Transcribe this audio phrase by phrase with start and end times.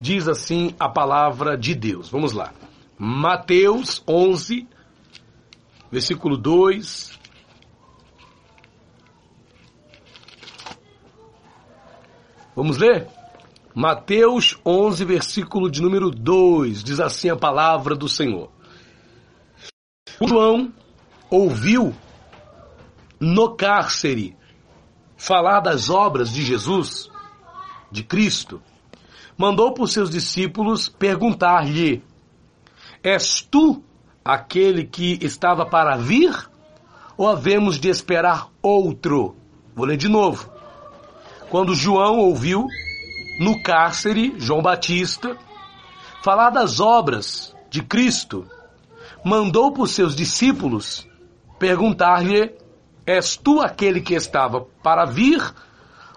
[0.00, 2.08] diz assim a palavra de Deus.
[2.08, 2.52] Vamos lá.
[2.98, 4.68] Mateus 11,
[5.90, 7.18] versículo 2.
[12.54, 13.08] Vamos ler?
[13.74, 16.82] Mateus 11, versículo de número 2.
[16.82, 18.50] Diz assim a palavra do Senhor.
[20.22, 20.72] João
[21.30, 21.94] ouviu
[23.20, 24.36] no cárcere
[25.16, 27.10] falar das obras de Jesus,
[27.90, 28.62] de Cristo
[29.36, 32.02] mandou por seus discípulos perguntar-lhe:
[33.02, 33.82] És tu
[34.24, 36.34] aquele que estava para vir?
[37.16, 39.36] Ou havemos de esperar outro?
[39.74, 40.50] Vou ler de novo.
[41.48, 42.66] Quando João ouviu,
[43.40, 45.36] no cárcere, João Batista,
[46.22, 48.46] falar das obras de Cristo,
[49.24, 51.06] mandou por seus discípulos
[51.58, 52.54] perguntar-lhe:
[53.06, 55.42] És tu aquele que estava para vir?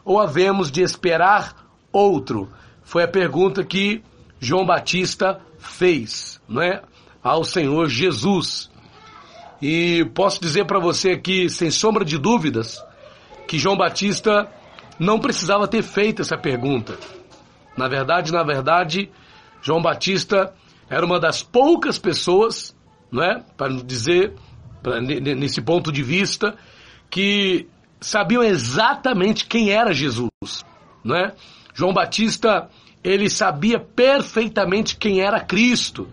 [0.04, 1.56] Ou havemos de esperar
[1.92, 2.50] outro?
[2.90, 4.02] Foi a pergunta que
[4.40, 6.82] João Batista fez, não é,
[7.24, 8.68] ao Senhor Jesus.
[9.62, 12.84] E posso dizer para você aqui, sem sombra de dúvidas,
[13.48, 14.50] que João Batista
[14.98, 16.98] não precisava ter feito essa pergunta.
[17.78, 19.12] Na verdade, na verdade,
[19.62, 20.52] João Batista
[20.90, 22.76] era uma das poucas pessoas,
[23.12, 24.34] não é, para dizer
[24.82, 26.56] pra, nesse ponto de vista,
[27.08, 27.68] que
[28.02, 30.32] sabiam exatamente quem era Jesus,
[31.04, 31.36] não é?
[31.80, 32.68] João Batista,
[33.04, 36.08] ele sabia perfeitamente quem era Cristo.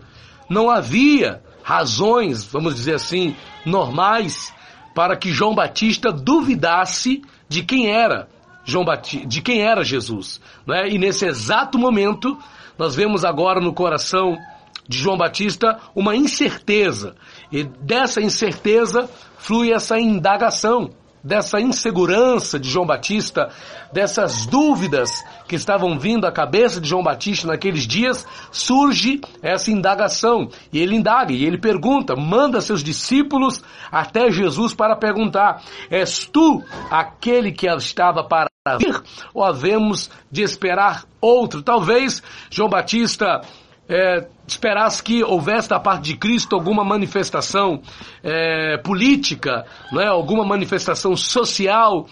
[0.49, 3.35] Não havia razões, vamos dizer assim,
[3.65, 4.53] normais
[4.95, 8.27] para que João Batista duvidasse de quem era
[8.63, 10.89] João Batista, de quem era Jesus, não é?
[10.89, 12.37] E nesse exato momento,
[12.77, 14.37] nós vemos agora no coração
[14.87, 17.15] de João Batista uma incerteza.
[17.51, 20.89] E dessa incerteza flui essa indagação
[21.23, 23.49] dessa insegurança de João Batista,
[23.91, 25.09] dessas dúvidas
[25.47, 30.49] que estavam vindo à cabeça de João Batista naqueles dias, surge essa indagação.
[30.71, 36.63] E ele indaga, e ele pergunta, manda seus discípulos até Jesus para perguntar: És tu
[36.89, 39.01] aquele que estava para vir?
[39.33, 41.61] Ou havemos de esperar outro?
[41.61, 43.41] Talvez João Batista
[43.89, 47.81] é, esperasse que houvesse da parte de Cristo alguma manifestação
[48.23, 49.65] é, política,
[49.97, 50.07] é?
[50.07, 52.07] alguma manifestação social.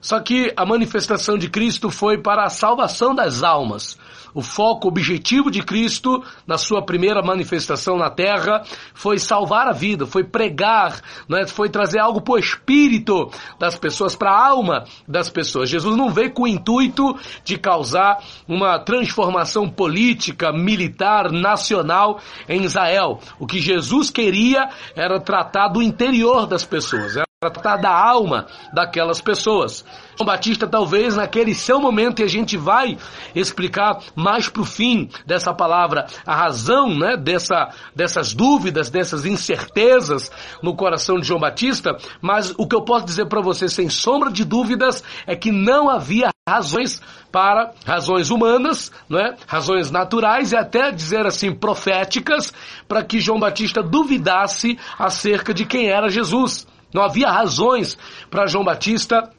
[0.00, 3.98] Só que a manifestação de Cristo foi para a salvação das almas.
[4.34, 8.62] O foco objetivo de Cristo, na sua primeira manifestação na terra,
[8.94, 11.46] foi salvar a vida, foi pregar, né?
[11.46, 15.68] foi trazer algo para o espírito das pessoas, para a alma das pessoas.
[15.68, 23.20] Jesus não veio com o intuito de causar uma transformação política, militar, nacional em Israel.
[23.38, 29.82] O que Jesus queria era tratar do interior das pessoas tratar da alma daquelas pessoas.
[30.20, 32.98] João Batista, talvez naquele seu momento, e a gente vai
[33.34, 40.30] explicar mais para o fim dessa palavra, a razão né, dessa, dessas dúvidas, dessas incertezas
[40.62, 44.30] no coração de João Batista, mas o que eu posso dizer para você, sem sombra
[44.30, 47.00] de dúvidas, é que não havia razões
[47.32, 52.52] para razões humanas, é, razões naturais e até dizer assim proféticas
[52.86, 56.66] para que João Batista duvidasse acerca de quem era Jesus.
[56.92, 57.96] Não havia razões
[58.28, 59.30] para João Batista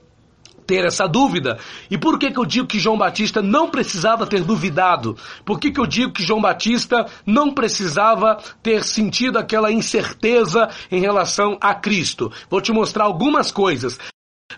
[0.71, 1.59] ter essa dúvida.
[1.89, 5.17] E por que, que eu digo que João Batista não precisava ter duvidado?
[5.43, 11.01] Por que, que eu digo que João Batista não precisava ter sentido aquela incerteza em
[11.01, 12.31] relação a Cristo?
[12.49, 13.99] Vou te mostrar algumas coisas.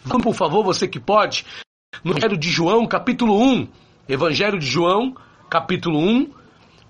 [0.06, 1.48] Vamos, por favor, você que pode,
[2.04, 3.68] no Evangelho de João, capítulo 1.
[4.08, 5.16] Evangelho de João,
[5.50, 6.30] capítulo 1.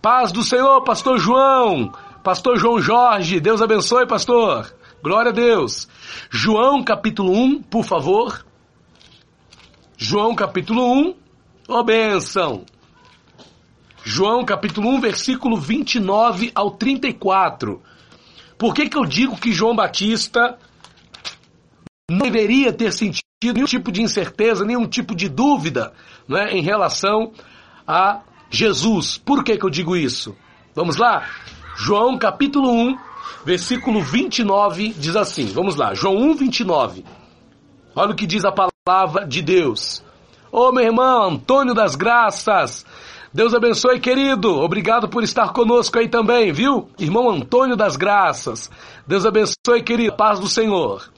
[0.02, 1.94] Paz do Senhor, pastor João.
[2.22, 4.76] Pastor João Jorge, Deus abençoe, pastor.
[5.02, 5.88] Glória a Deus.
[6.30, 8.44] João capítulo 1, por favor.
[9.98, 11.16] João capítulo 1,
[11.70, 12.66] ó benção.
[14.04, 17.82] João capítulo 1, versículo 29 ao 34.
[18.58, 20.58] Por que que eu digo que João Batista
[22.10, 23.24] não deveria ter sentido
[23.54, 25.94] nenhum tipo de incerteza, nenhum tipo de dúvida
[26.28, 27.32] não é, em relação
[27.88, 29.18] a Jesus?
[29.18, 30.36] Por que que eu digo isso?
[30.76, 31.30] Vamos lá?
[31.78, 32.98] João capítulo 1,
[33.46, 37.06] versículo 29 diz assim: vamos lá, João 1, 29.
[37.96, 38.73] Olha o que diz a palavra
[39.30, 40.04] de Deus.
[40.52, 42.86] Ô oh, meu irmão, Antônio das Graças,
[43.34, 44.60] Deus abençoe, querido.
[44.60, 46.90] Obrigado por estar conosco aí também, viu?
[47.00, 48.70] Irmão Antônio das Graças.
[49.08, 50.18] Deus abençoe, querido.
[50.18, 51.10] Paz do Senhor.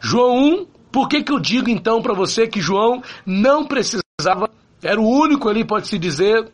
[0.00, 4.50] João 1, por que que eu digo então para você que João não precisava,
[4.82, 6.50] era o único ali, pode-se dizer,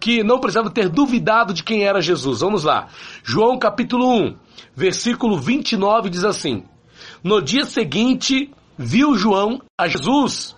[0.00, 2.40] que não precisava ter duvidado de quem era Jesus.
[2.40, 2.88] Vamos lá.
[3.22, 4.34] João capítulo 1,
[4.74, 6.64] versículo 29 diz assim:
[7.22, 10.56] No dia seguinte, viu João a Jesus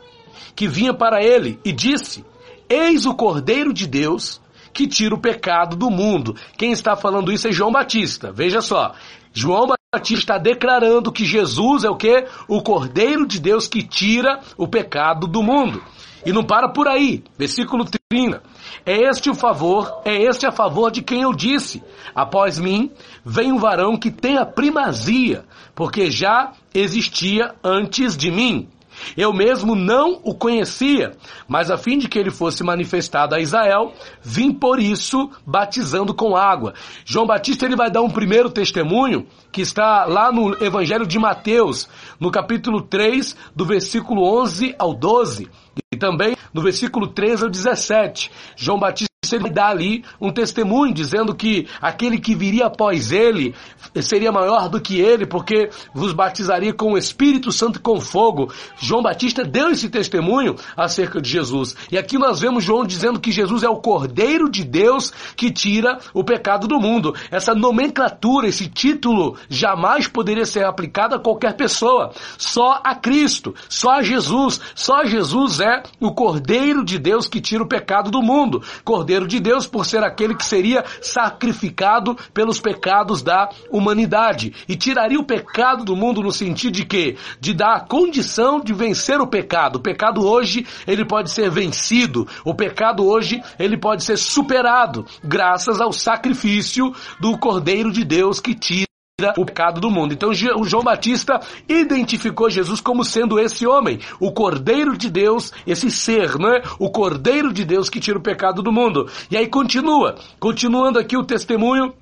[0.55, 2.25] que vinha para ele e disse:
[2.69, 4.41] Eis o Cordeiro de Deus
[4.73, 6.37] que tira o pecado do mundo.
[6.57, 8.33] Quem está falando isso é João Batista.
[8.33, 8.95] Veja só.
[9.35, 12.25] João Batista está declarando que Jesus é o que?
[12.47, 15.83] O Cordeiro de Deus que tira o pecado do mundo.
[16.25, 17.25] E não para por aí.
[17.37, 18.43] Versículo 30.
[18.87, 21.83] É este o favor, é este a favor de quem eu disse.
[22.15, 22.91] Após mim,
[23.25, 28.69] vem um varão que tem a primazia, porque já existia antes de mim.
[29.17, 31.17] Eu mesmo não o conhecia,
[31.49, 33.93] mas a fim de que ele fosse manifestado a Israel,
[34.23, 36.75] vim por isso batizando com água.
[37.05, 41.89] João Batista ele vai dar um primeiro testemunho que está lá no Evangelho de Mateus,
[42.19, 45.49] no capítulo 3, do versículo 11 ao 12,
[45.93, 48.31] e também no versículo 13 ao 17.
[48.57, 53.55] João Batista ele dá ali um testemunho dizendo que aquele que viria após ele
[54.03, 58.53] seria maior do que ele, porque vos batizaria com o Espírito Santo e com fogo.
[58.79, 61.77] João Batista deu esse testemunho acerca de Jesus.
[61.91, 65.99] E aqui nós vemos João dizendo que Jesus é o Cordeiro de Deus que tira
[66.13, 67.15] o pecado do mundo.
[67.31, 72.13] Essa nomenclatura, esse título, jamais poderia ser aplicado a qualquer pessoa.
[72.37, 74.61] Só a Cristo, só a Jesus.
[74.75, 78.63] Só Jesus é o Cordeiro de Deus que tira o pecado do mundo.
[78.85, 85.19] Cordeiro de Deus por ser aquele que seria sacrificado pelos pecados da humanidade e tiraria
[85.19, 89.27] o pecado do mundo no sentido de que de dar a condição de vencer o
[89.27, 89.77] pecado.
[89.77, 92.27] O pecado hoje ele pode ser vencido.
[92.45, 98.55] O pecado hoje ele pode ser superado graças ao sacrifício do Cordeiro de Deus que
[98.55, 98.92] tira
[99.37, 100.13] o pecado do mundo.
[100.13, 106.39] Então João Batista identificou Jesus como sendo esse homem, o Cordeiro de Deus, esse ser,
[106.39, 106.63] não é?
[106.79, 109.09] O Cordeiro de Deus que tira o pecado do mundo.
[109.31, 111.93] E aí continua, continuando aqui o testemunho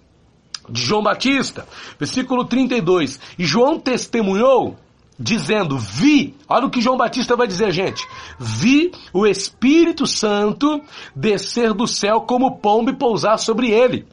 [0.68, 1.66] de João Batista,
[1.98, 3.20] versículo 32.
[3.38, 4.76] E João testemunhou
[5.18, 8.06] dizendo: Vi, olha o que João Batista vai dizer, gente.
[8.38, 10.80] Vi o Espírito Santo
[11.14, 14.06] descer do céu como pombo e pousar sobre ele.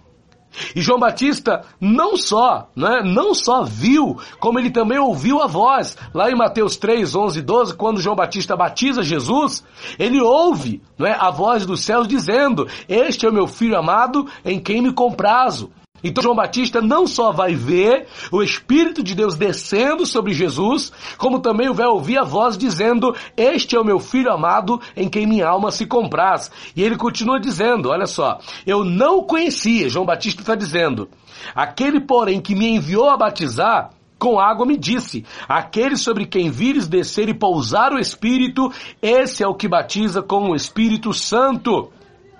[0.75, 5.98] E João Batista não só, né, não só viu, como ele também ouviu a voz.
[6.13, 9.63] Lá em Mateus 3, 11 e 12, quando João Batista batiza Jesus,
[9.98, 14.59] ele ouve né, a voz dos céus dizendo, este é o meu filho amado em
[14.59, 15.71] quem me comprazo.
[16.04, 21.40] Então João Batista não só vai ver o Espírito de Deus descendo sobre Jesus, como
[21.40, 25.48] também vai ouvir a voz dizendo, este é o meu filho amado em quem minha
[25.48, 26.52] alma se compraz.
[26.76, 31.10] E ele continua dizendo, olha só, eu não o conhecia, João Batista está dizendo,
[31.56, 36.88] aquele porém que me enviou a batizar, com água me disse, aquele sobre quem vires
[36.88, 38.72] descer e pousar o Espírito,
[39.02, 41.92] esse é o que batiza com o Espírito Santo.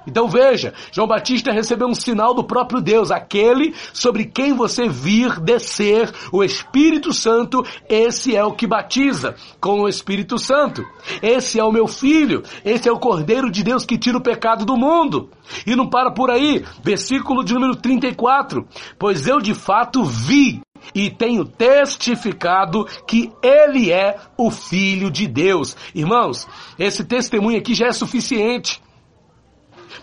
[0.07, 5.38] Então veja, João Batista recebeu um sinal do próprio Deus, aquele sobre quem você vir
[5.42, 10.86] descer o Espírito Santo, esse é o que batiza com o Espírito Santo.
[11.21, 14.65] Esse é o meu filho, esse é o Cordeiro de Deus que tira o pecado
[14.65, 15.30] do mundo.
[15.65, 18.65] E não para por aí, versículo de número 34.
[18.98, 20.62] Pois eu de fato vi
[20.95, 25.75] e tenho testificado que ele é o Filho de Deus.
[25.94, 26.48] Irmãos,
[26.80, 28.81] esse testemunho aqui já é suficiente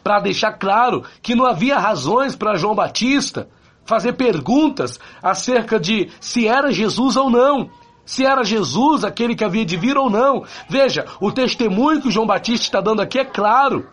[0.02, 3.48] para deixar claro que não havia razões para João Batista
[3.84, 7.70] fazer perguntas acerca de se era Jesus ou não.
[8.04, 10.44] Se era Jesus aquele que havia de vir ou não.
[10.68, 13.88] Veja, o testemunho que João Batista está dando aqui é claro.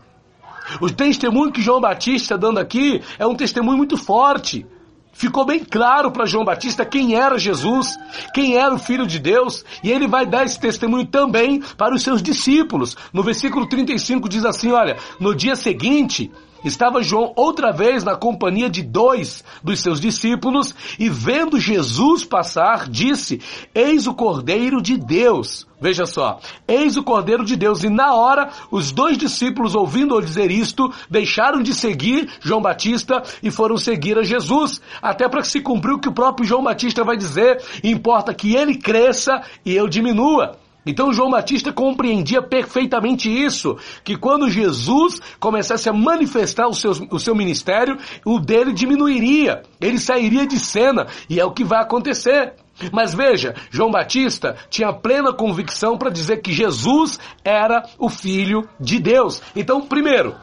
[0.80, 4.66] O testemunho que João Batista está dando aqui é um testemunho muito forte.
[5.14, 7.98] Ficou bem claro para João Batista quem era Jesus,
[8.34, 12.02] quem era o Filho de Deus, e ele vai dar esse testemunho também para os
[12.02, 12.96] seus discípulos.
[13.12, 16.32] No versículo 35 diz assim: Olha, no dia seguinte,
[16.64, 22.88] Estava João outra vez na companhia de dois dos seus discípulos e vendo Jesus passar,
[22.88, 23.42] disse:
[23.74, 25.68] Eis o Cordeiro de Deus.
[25.82, 27.84] Veja só, eis o Cordeiro de Deus.
[27.84, 33.50] E na hora, os dois discípulos, ouvindo-o dizer isto, deixaram de seguir João Batista e
[33.50, 34.80] foram seguir a Jesus.
[35.02, 38.56] Até para que se cumpriu o que o próprio João Batista vai dizer: importa que
[38.56, 40.60] ele cresça e eu diminua.
[40.86, 47.20] Então João Batista compreendia perfeitamente isso, que quando Jesus começasse a manifestar o seu, o
[47.20, 52.54] seu ministério, o dele diminuiria, ele sairia de cena, e é o que vai acontecer.
[52.92, 59.00] Mas veja, João Batista tinha plena convicção para dizer que Jesus era o Filho de
[59.00, 59.42] Deus.
[59.56, 60.36] Então, primeiro,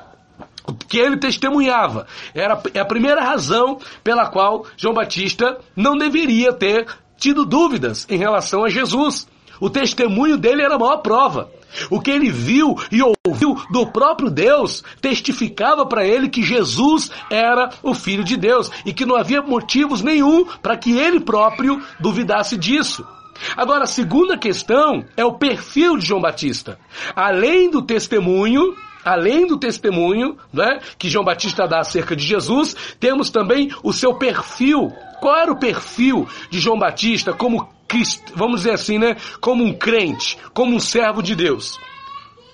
[0.68, 6.86] o que ele testemunhava era a primeira razão pela qual João Batista não deveria ter
[7.16, 9.26] tido dúvidas em relação a Jesus.
[9.60, 11.50] O testemunho dele era a maior prova.
[11.90, 17.70] O que ele viu e ouviu do próprio Deus testificava para ele que Jesus era
[17.82, 22.56] o Filho de Deus e que não havia motivos nenhum para que ele próprio duvidasse
[22.56, 23.06] disso.
[23.56, 26.78] Agora, a segunda questão é o perfil de João Batista.
[27.14, 28.74] Além do testemunho,
[29.08, 34.14] além do testemunho né, que João Batista dá acerca de Jesus, temos também o seu
[34.14, 34.92] perfil.
[35.20, 37.68] Qual era o perfil de João Batista como
[38.34, 41.78] vamos dizer assim, né, como um crente, como um servo de Deus?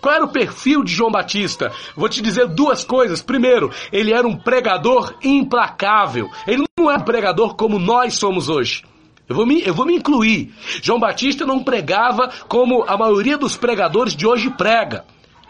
[0.00, 1.72] Qual era o perfil de João Batista?
[1.96, 3.22] Vou te dizer duas coisas.
[3.22, 6.30] Primeiro, ele era um pregador implacável.
[6.46, 8.84] Ele não é um pregador como nós somos hoje.
[9.26, 10.52] Eu vou, me, eu vou me incluir.
[10.82, 15.06] João Batista não pregava como a maioria dos pregadores de hoje prega.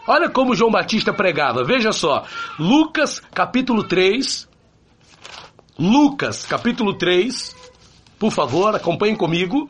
[0.07, 1.63] Olha como João Batista pregava.
[1.63, 2.25] Veja só.
[2.59, 4.47] Lucas capítulo 3.
[5.79, 7.55] Lucas capítulo 3.
[8.19, 9.69] Por favor, acompanhem comigo.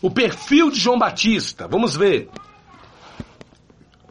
[0.00, 1.66] O perfil de João Batista.
[1.66, 2.30] Vamos ver.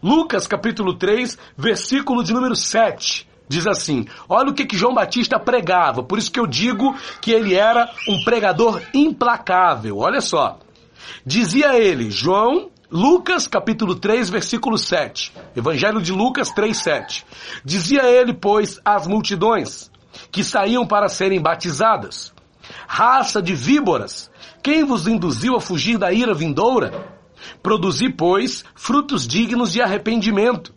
[0.02, 3.28] Lucas capítulo 3, versículo de número 7.
[3.48, 7.32] Diz assim: Olha o que, que João Batista pregava, por isso que eu digo que
[7.32, 9.98] ele era um pregador implacável.
[9.98, 10.60] Olha só.
[11.26, 15.34] Dizia ele, João, Lucas capítulo 3, versículo 7.
[15.54, 17.26] Evangelho de Lucas 3, 7.
[17.64, 19.92] Dizia ele, pois, às multidões
[20.32, 22.34] que saíam para serem batizadas:
[22.88, 24.32] Raça de víboras,
[24.64, 27.14] quem vos induziu a fugir da ira vindoura?
[27.62, 30.74] Produzi, pois, frutos dignos de arrependimento.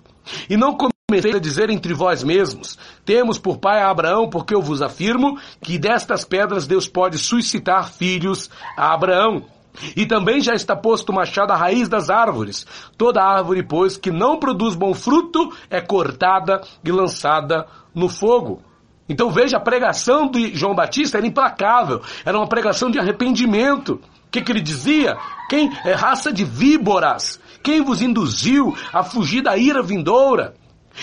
[0.48, 4.60] E não comecei a dizer entre vós mesmos, temos por pai a Abraão, porque eu
[4.60, 9.59] vos afirmo que destas pedras Deus pode suscitar filhos a Abraão.
[9.96, 12.66] E também já está posto o machado à raiz das árvores.
[12.96, 18.62] Toda árvore, pois, que não produz bom fruto, é cortada e lançada no fogo.
[19.08, 24.00] Então veja, a pregação de João Batista era implacável, era uma pregação de arrependimento.
[24.26, 25.16] O que, que ele dizia?
[25.48, 27.40] Quem é raça de víboras?
[27.60, 30.54] Quem vos induziu a fugir da ira vindoura?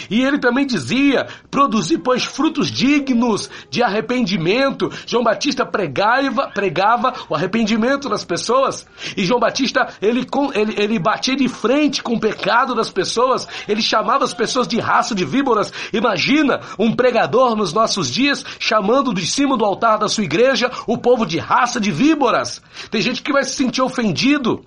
[0.10, 4.92] E ele também dizia: produzir, pois, frutos dignos de arrependimento.
[5.06, 8.86] João Batista pregava, pregava o arrependimento das pessoas.
[9.16, 13.48] E João Batista, ele, ele, ele batia de frente com o pecado das pessoas.
[13.68, 15.72] Ele chamava as pessoas de raça de víboras.
[15.92, 20.98] Imagina um pregador nos nossos dias chamando de cima do altar da sua igreja o
[20.98, 22.62] povo de raça de víboras.
[22.92, 24.64] Tem gente que vai se sentir ofendido.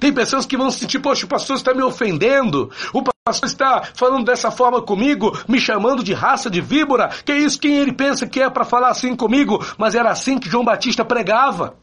[0.00, 2.70] Tem pessoas que vão se sentir, poxa, o pastor está me ofendendo.
[2.92, 7.08] O pastor está falando dessa forma comigo, me chamando de raça de víbora.
[7.24, 7.58] Que isso?
[7.58, 9.58] Quem ele pensa que é para falar assim comigo?
[9.76, 11.74] Mas era assim que João Batista pregava.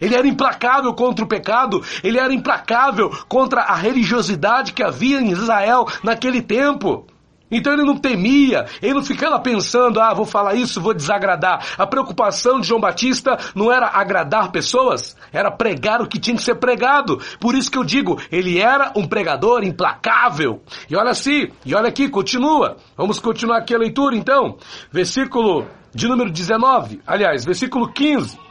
[0.00, 5.32] Ele era implacável contra o pecado, ele era implacável contra a religiosidade que havia em
[5.32, 7.04] Israel naquele tempo.
[7.50, 11.64] Então ele não temia, ele não ficava pensando, ah, vou falar isso, vou desagradar.
[11.78, 16.42] A preocupação de João Batista não era agradar pessoas, era pregar o que tinha que
[16.42, 17.20] ser pregado.
[17.40, 20.62] Por isso que eu digo, ele era um pregador implacável.
[20.90, 22.76] E olha assim, e olha aqui, continua.
[22.96, 24.56] Vamos continuar aqui a leitura então.
[24.90, 28.47] Versículo de número 19, aliás, versículo 15.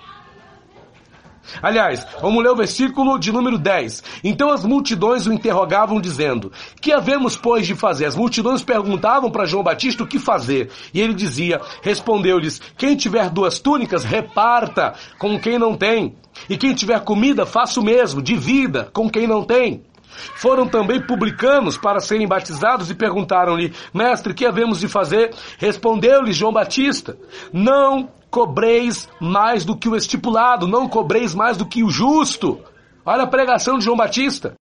[1.61, 4.03] Aliás, vamos ler o versículo de número 10.
[4.23, 6.51] Então as multidões o interrogavam dizendo:
[6.81, 8.05] Que havemos, pois, de fazer?
[8.05, 10.69] As multidões perguntavam para João Batista o que fazer.
[10.93, 16.15] E ele dizia: Respondeu-lhes: Quem tiver duas túnicas, reparta com quem não tem.
[16.49, 19.83] E quem tiver comida, faça o mesmo, divida com quem não tem.
[20.35, 25.33] Foram também publicanos para serem batizados e perguntaram-lhe, mestre, que havemos de fazer?
[25.57, 27.17] Respondeu-lhes João Batista,
[27.51, 32.59] não cobreis mais do que o estipulado, não cobreis mais do que o justo.
[33.05, 34.55] Olha a pregação de João Batista.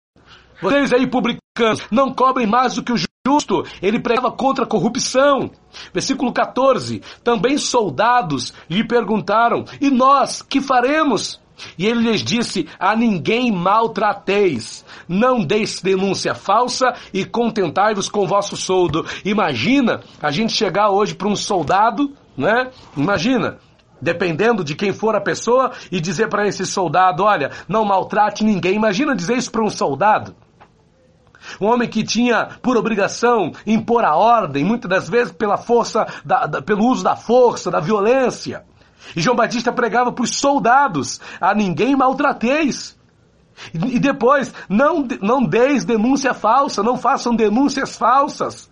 [0.60, 3.64] Vocês aí publicanos, não cobrem mais do que o justo.
[3.82, 5.50] Ele pregava contra a corrupção.
[5.92, 7.02] Versículo 14.
[7.22, 11.40] Também soldados lhe perguntaram: E nós, que faremos?
[11.78, 18.56] E ele lhes disse: A ninguém maltrateis, não deis denúncia falsa e contentai-vos com vosso
[18.56, 19.04] soldo.
[19.24, 22.70] Imagina a gente chegar hoje para um soldado né?
[22.96, 23.58] Imagina,
[24.00, 28.74] dependendo de quem for a pessoa, e dizer para esse soldado, olha, não maltrate ninguém.
[28.74, 30.34] Imagina dizer isso para um soldado.
[31.60, 36.46] Um homem que tinha por obrigação impor a ordem, muitas das vezes pela força, da,
[36.46, 38.64] da, pelo uso da força, da violência.
[39.14, 42.96] E João Batista pregava para os soldados, a ninguém maltrateis.
[43.72, 48.68] E, depois, não, não deis denúncia falsa, não façam denúncias falsas.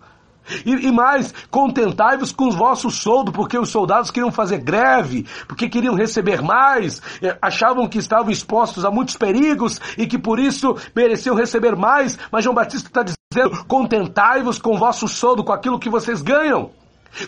[0.65, 5.69] E, e mais, contentai-vos com os vossos soldos, porque os soldados queriam fazer greve, porque
[5.69, 10.75] queriam receber mais, eh, achavam que estavam expostos a muitos perigos e que por isso
[10.95, 12.17] mereciam receber mais.
[12.31, 16.71] Mas João Batista está dizendo: contentai-vos com o vosso soldo, com aquilo que vocês ganham.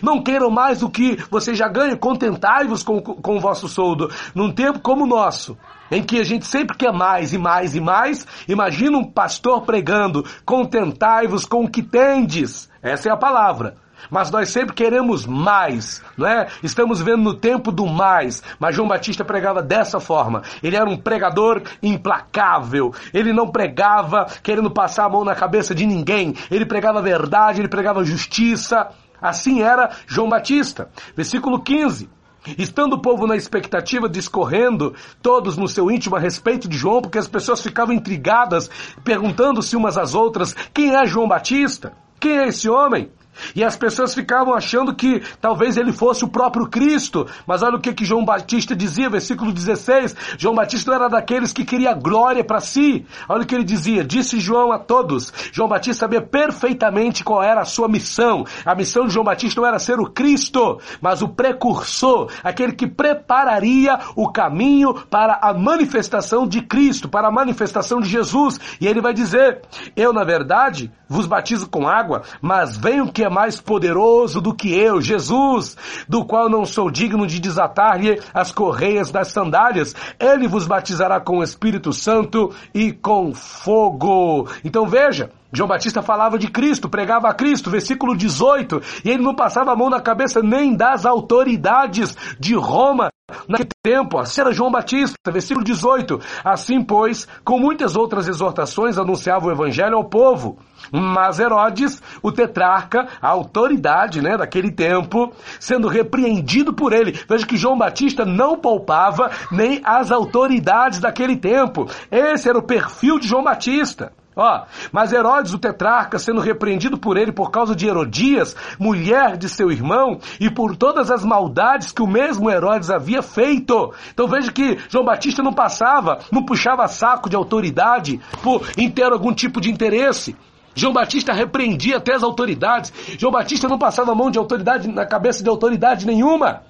[0.02, 4.10] Não queiram mais do que vocês já ganham, contentai-vos com, com o vosso soldo.
[4.34, 5.56] Num tempo como o nosso,
[5.90, 10.24] em que a gente sempre quer mais e mais e mais, imagina um pastor pregando,
[10.44, 12.67] contentai-vos com o que tendes.
[12.82, 13.76] Essa é a palavra.
[14.10, 16.46] Mas nós sempre queremos mais, não é?
[16.62, 18.42] Estamos vendo no tempo do mais.
[18.58, 20.42] Mas João Batista pregava dessa forma.
[20.62, 22.94] Ele era um pregador implacável.
[23.12, 26.34] Ele não pregava querendo passar a mão na cabeça de ninguém.
[26.50, 28.88] Ele pregava verdade, ele pregava justiça.
[29.20, 30.88] Assim era João Batista.
[31.16, 32.08] Versículo 15.
[32.56, 37.18] Estando o povo na expectativa, discorrendo todos no seu íntimo a respeito de João, porque
[37.18, 38.70] as pessoas ficavam intrigadas,
[39.04, 41.92] perguntando-se umas às outras: quem é João Batista?
[42.20, 43.10] Quem é esse homem?
[43.54, 47.26] E as pessoas ficavam achando que talvez ele fosse o próprio Cristo.
[47.46, 50.14] Mas olha o que, que João Batista dizia, versículo 16.
[50.38, 53.06] João Batista era daqueles que queria glória para si.
[53.28, 54.04] Olha o que ele dizia.
[54.04, 55.32] Disse João a todos.
[55.52, 58.44] João Batista sabia perfeitamente qual era a sua missão.
[58.64, 62.86] A missão de João Batista não era ser o Cristo, mas o precursor, aquele que
[62.86, 68.58] prepararia o caminho para a manifestação de Cristo, para a manifestação de Jesus.
[68.80, 69.62] E ele vai dizer:
[69.96, 74.74] Eu, na verdade, vos batizo com água, mas venho que é mais poderoso do que
[74.74, 75.76] eu, Jesus,
[76.08, 79.94] do qual não sou digno de desatar-lhe as correias das sandálias.
[80.18, 84.48] Ele vos batizará com o Espírito Santo e com fogo.
[84.64, 89.34] Então veja, João Batista falava de Cristo, pregava a Cristo, versículo 18, e ele não
[89.34, 93.08] passava a mão na cabeça nem das autoridades de Roma.
[93.46, 96.18] Naquele tempo, assim era João Batista, versículo 18.
[96.44, 100.58] Assim, pois, com muitas outras exortações, anunciava o evangelho ao povo.
[100.90, 107.12] Mas Herodes, o tetrarca, a autoridade né, daquele tempo, sendo repreendido por ele.
[107.28, 111.86] Veja que João Batista não poupava nem as autoridades daquele tempo.
[112.10, 114.12] Esse era o perfil de João Batista.
[114.38, 119.48] Ó, mas Herodes, o tetrarca, sendo repreendido por ele por causa de Herodias, mulher de
[119.48, 123.92] seu irmão, e por todas as maldades que o mesmo Herodes havia feito.
[124.12, 128.64] Então veja que João Batista não passava, não puxava saco de autoridade por
[128.94, 130.36] ter algum tipo de interesse.
[130.72, 132.92] João Batista repreendia até as autoridades.
[133.18, 136.62] João Batista não passava mão de autoridade na cabeça de autoridade nenhuma.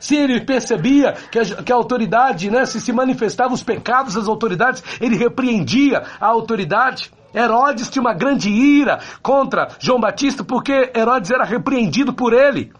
[0.00, 4.28] Se ele percebia que a, que a autoridade, né, se se manifestava os pecados das
[4.28, 7.10] autoridades, ele repreendia a autoridade.
[7.34, 12.72] Herodes tinha uma grande ira contra João Batista porque Herodes era repreendido por ele.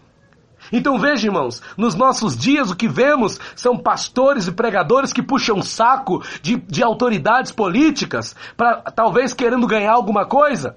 [0.71, 5.61] Então veja, irmãos, nos nossos dias o que vemos são pastores e pregadores que puxam
[5.61, 10.75] saco de, de autoridades políticas para talvez querendo ganhar alguma coisa.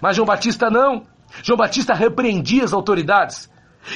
[0.00, 1.02] Mas João Batista não.
[1.42, 3.50] João Batista repreendia as autoridades.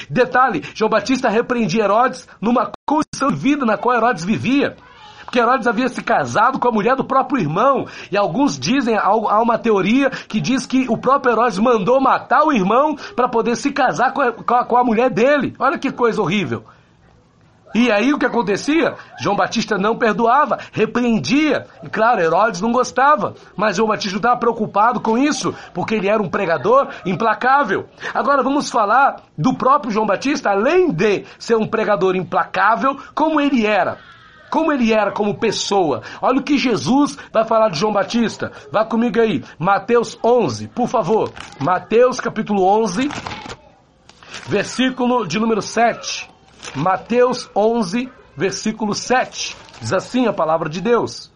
[0.09, 4.75] Detalhe, João Batista repreendia Herodes numa condição de vida na qual Herodes vivia.
[5.23, 7.85] Porque Herodes havia se casado com a mulher do próprio irmão.
[8.11, 12.51] E alguns dizem, há uma teoria que diz que o próprio Herodes mandou matar o
[12.51, 15.53] irmão para poder se casar com a, com a mulher dele.
[15.59, 16.63] Olha que coisa horrível.
[17.73, 18.95] E aí o que acontecia?
[19.19, 21.67] João Batista não perdoava, repreendia.
[21.83, 23.35] E claro, Herodes não gostava.
[23.55, 27.87] Mas João Batista estava preocupado com isso, porque ele era um pregador implacável.
[28.13, 33.65] Agora vamos falar do próprio João Batista, além de ser um pregador implacável, como ele
[33.65, 33.97] era.
[34.49, 36.01] Como ele era como pessoa.
[36.19, 38.51] Olha o que Jesus vai falar de João Batista.
[38.71, 39.43] Vá comigo aí.
[39.59, 41.31] Mateus 11, por favor.
[41.59, 43.11] Mateus capítulo 11,
[44.47, 46.38] versículo de número 7.
[46.75, 49.55] Mateus 11, versículo 7.
[49.81, 51.31] Diz assim a palavra de Deus.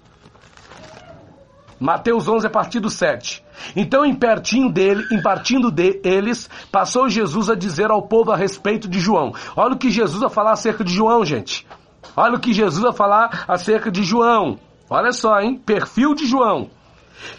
[1.80, 3.44] Mateus 11, a partir do 7.
[3.76, 8.88] Então, em pertinho dele, em partindo deles, passou Jesus a dizer ao povo a respeito
[8.88, 9.34] de João.
[9.56, 11.68] Olha o que Jesus vai falar acerca de João, gente.
[12.16, 14.60] Olha o que Jesus vai falar acerca de João.
[14.90, 15.58] Olha só, hein?
[15.58, 16.70] Perfil de João.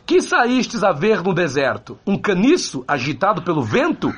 [0.05, 1.99] Que saístes a ver no deserto?
[2.07, 4.12] Um caniço agitado pelo vento?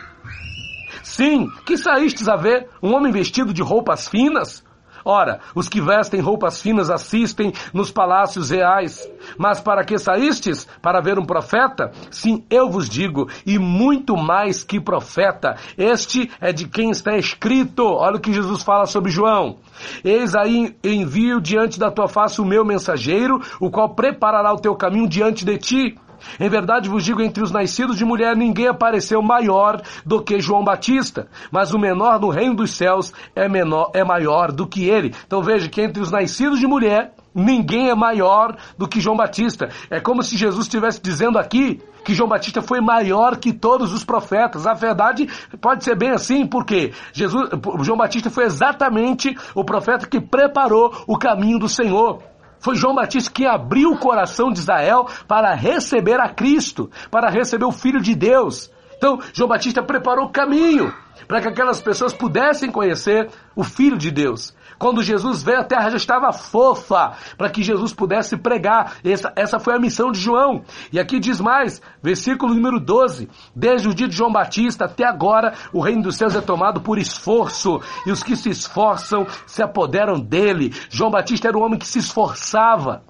[1.06, 4.64] Sim, que saístes a ver um homem vestido de roupas finas?
[5.04, 9.08] Ora, os que vestem roupas finas assistem nos palácios reais.
[9.38, 10.66] Mas para que saístes?
[10.82, 11.92] Para ver um profeta?
[12.10, 15.56] Sim, eu vos digo, e muito mais que profeta.
[15.78, 17.84] Este é de quem está escrito.
[17.84, 19.58] Olha o que Jesus fala sobre João.
[20.02, 24.74] Eis aí envio diante da tua face o meu mensageiro, o qual preparará o teu
[24.74, 25.98] caminho diante de ti.
[26.38, 30.64] Em verdade vos digo, entre os nascidos de mulher ninguém apareceu maior do que João
[30.64, 35.14] Batista, mas o menor no reino dos céus é, menor, é maior do que ele.
[35.26, 39.68] Então veja que entre os nascidos de mulher ninguém é maior do que João Batista.
[39.90, 44.04] É como se Jesus estivesse dizendo aqui que João Batista foi maior que todos os
[44.04, 44.66] profetas.
[44.66, 45.28] A verdade
[45.60, 51.18] pode ser bem assim, porque Jesus, João Batista foi exatamente o profeta que preparou o
[51.18, 52.22] caminho do Senhor.
[52.66, 57.64] Foi João Batista que abriu o coração de Israel para receber a Cristo, para receber
[57.64, 58.68] o Filho de Deus.
[58.96, 60.92] Então, João Batista preparou o caminho
[61.28, 64.52] para que aquelas pessoas pudessem conhecer o Filho de Deus.
[64.78, 68.96] Quando Jesus veio, a terra já estava fofa para que Jesus pudesse pregar.
[69.04, 70.62] Essa, essa foi a missão de João.
[70.92, 75.54] E aqui diz mais, versículo número 12: Desde o dia de João Batista até agora,
[75.72, 80.20] o reino dos céus é tomado por esforço, e os que se esforçam se apoderam
[80.20, 80.74] dele.
[80.90, 83.02] João Batista era um homem que se esforçava.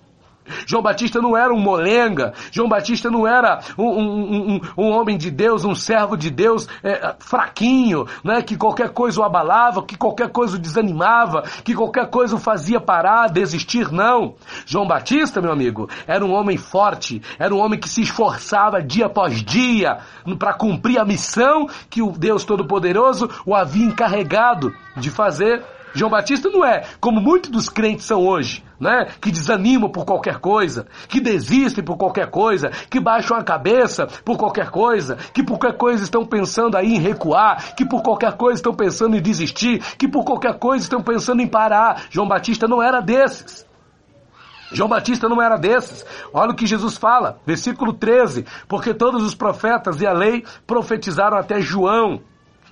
[0.66, 5.16] João Batista não era um molenga, João Batista não era um, um, um, um homem
[5.16, 9.96] de Deus, um servo de Deus é, fraquinho, né, que qualquer coisa o abalava, que
[9.96, 14.34] qualquer coisa o desanimava, que qualquer coisa o fazia parar, desistir, não.
[14.64, 19.06] João Batista, meu amigo, era um homem forte, era um homem que se esforçava dia
[19.06, 19.98] após dia
[20.38, 25.62] para cumprir a missão que o Deus Todo-Poderoso o havia encarregado de fazer.
[25.94, 29.06] João Batista não é como muitos dos crentes são hoje, né?
[29.20, 34.36] Que desanimam por qualquer coisa, que desistem por qualquer coisa, que baixam a cabeça por
[34.36, 38.58] qualquer coisa, que por qualquer coisa estão pensando aí em recuar, que por qualquer coisa
[38.58, 42.04] estão pensando em desistir, que por qualquer coisa estão pensando em parar.
[42.10, 43.66] João Batista não era desses.
[44.72, 46.04] João Batista não era desses.
[46.32, 51.38] Olha o que Jesus fala, versículo 13: Porque todos os profetas e a lei profetizaram
[51.38, 52.20] até João.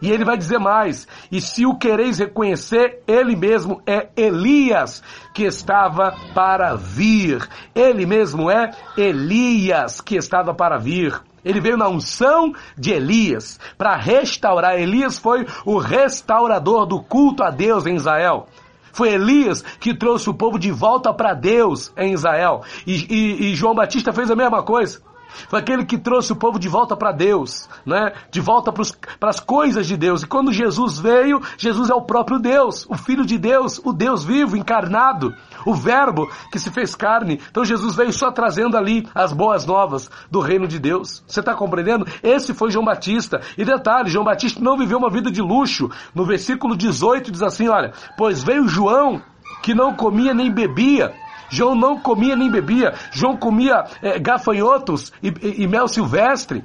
[0.04, 5.44] E ele vai dizer mais: e se o quereis reconhecer, ele mesmo é Elias que
[5.44, 7.48] estava para vir.
[7.74, 11.18] Ele mesmo é Elias que estava para vir.
[11.42, 14.78] Ele veio na unção de Elias para restaurar.
[14.78, 18.46] Elias foi o restaurador do culto a Deus em Israel.
[18.92, 22.60] Foi Elias que trouxe o povo de volta para Deus em Israel.
[22.86, 25.00] E, e, e João Batista fez a mesma coisa.
[25.48, 28.12] Foi aquele que trouxe o povo de volta para Deus, né?
[28.30, 30.22] De volta para as coisas de Deus.
[30.22, 34.24] E quando Jesus veio, Jesus é o próprio Deus, o Filho de Deus, o Deus
[34.24, 35.34] vivo, encarnado,
[35.66, 37.40] o Verbo que se fez carne.
[37.50, 41.22] Então Jesus veio só trazendo ali as boas novas do reino de Deus.
[41.26, 42.06] Você está compreendendo?
[42.22, 43.40] Esse foi João Batista.
[43.56, 45.90] E detalhe, João Batista não viveu uma vida de luxo.
[46.14, 49.22] No versículo 18 diz assim, olha, pois veio João
[49.62, 51.12] que não comia nem bebia
[51.48, 52.94] João não comia nem bebia.
[53.10, 56.64] João comia é, gafanhotos e, e, e mel silvestre.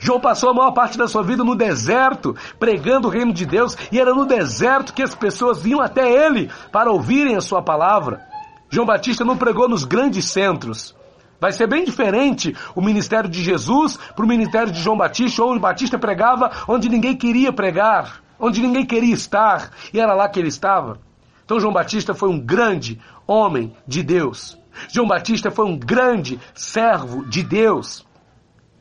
[0.00, 3.76] João passou a maior parte da sua vida no deserto, pregando o reino de Deus,
[3.92, 8.20] e era no deserto que as pessoas vinham até ele para ouvirem a sua palavra.
[8.68, 10.94] João Batista não pregou nos grandes centros.
[11.40, 15.60] Vai ser bem diferente o ministério de Jesus para o ministério de João Batista, onde
[15.60, 20.48] Batista pregava onde ninguém queria pregar, onde ninguém queria estar, e era lá que ele
[20.48, 20.98] estava.
[21.44, 24.58] Então João Batista foi um grande homem de Deus.
[24.88, 28.06] João Batista foi um grande servo de Deus.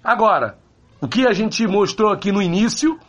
[0.03, 0.57] Agora,
[1.01, 2.99] o que a gente mostrou aqui no início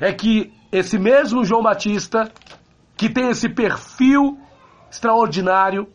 [0.00, 2.30] é que esse mesmo João Batista,
[2.96, 4.38] que tem esse perfil
[4.90, 5.88] extraordinário,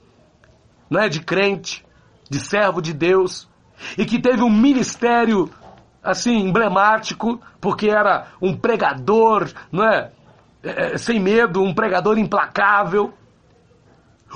[0.90, 1.86] não é de crente,
[2.30, 3.48] de servo de Deus,
[3.98, 5.50] e que teve um ministério
[6.04, 10.12] assim emblemático, porque era um pregador, não é,
[10.64, 13.14] é, sem medo, um pregador implacável,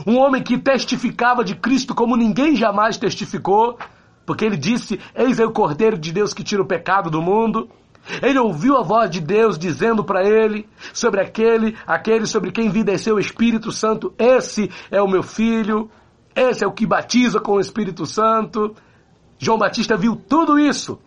[0.06, 3.78] um homem que testificava de Cristo como ninguém jamais testificou,
[4.26, 7.70] porque ele disse: Eis aí o Cordeiro de Deus que tira o pecado do mundo.
[8.22, 12.92] Ele ouviu a voz de Deus dizendo para ele sobre aquele, aquele sobre quem vida
[12.92, 15.90] desceu o Espírito Santo: Esse é o meu filho,
[16.36, 18.76] esse é o que batiza com o Espírito Santo.
[19.38, 21.00] João Batista viu tudo isso.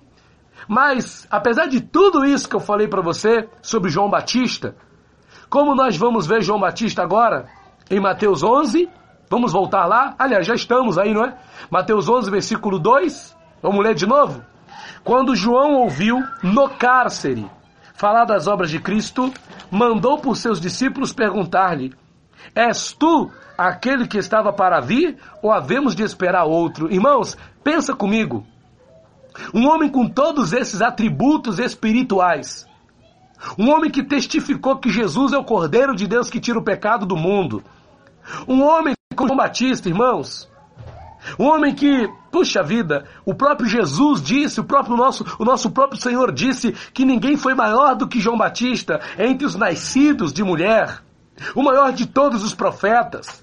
[0.68, 4.76] Mas, apesar de tudo isso que eu falei para você sobre João Batista,
[5.50, 7.48] como nós vamos ver João Batista agora?
[7.90, 8.88] Em Mateus 11,
[9.28, 10.14] vamos voltar lá?
[10.18, 11.36] Aliás, já estamos aí, não é?
[11.70, 13.36] Mateus 11, versículo 2.
[13.62, 14.42] Vamos ler de novo?
[15.04, 17.50] Quando João ouviu no cárcere
[17.94, 19.32] falar das obras de Cristo,
[19.70, 21.94] mandou por seus discípulos perguntar-lhe:
[22.54, 26.92] És tu aquele que estava para vir ou havemos de esperar outro?
[26.92, 28.46] Irmãos, pensa comigo.
[29.54, 32.66] Um homem com todos esses atributos espirituais,
[33.58, 37.04] um homem que testificou que Jesus é o Cordeiro de Deus que tira o pecado
[37.04, 37.62] do mundo.
[38.46, 40.48] Um homem como João Batista, irmãos.
[41.38, 46.00] Um homem que, puxa vida, o próprio Jesus disse, o próprio nosso, o nosso próprio
[46.00, 51.02] Senhor disse que ninguém foi maior do que João Batista entre os nascidos de mulher.
[51.54, 53.41] O maior de todos os profetas.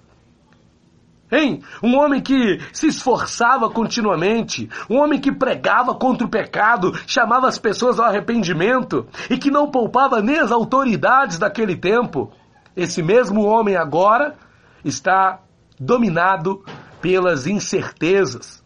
[1.32, 1.62] Hein?
[1.84, 7.60] Um homem que se esforçava continuamente, um homem que pregava contra o pecado, chamava as
[7.60, 12.32] pessoas ao arrependimento e que não poupava nem as autoridades daquele tempo.
[12.76, 14.36] Esse mesmo homem agora
[14.84, 15.40] está
[15.80, 16.64] dominado
[17.02, 18.64] pelas incertezas,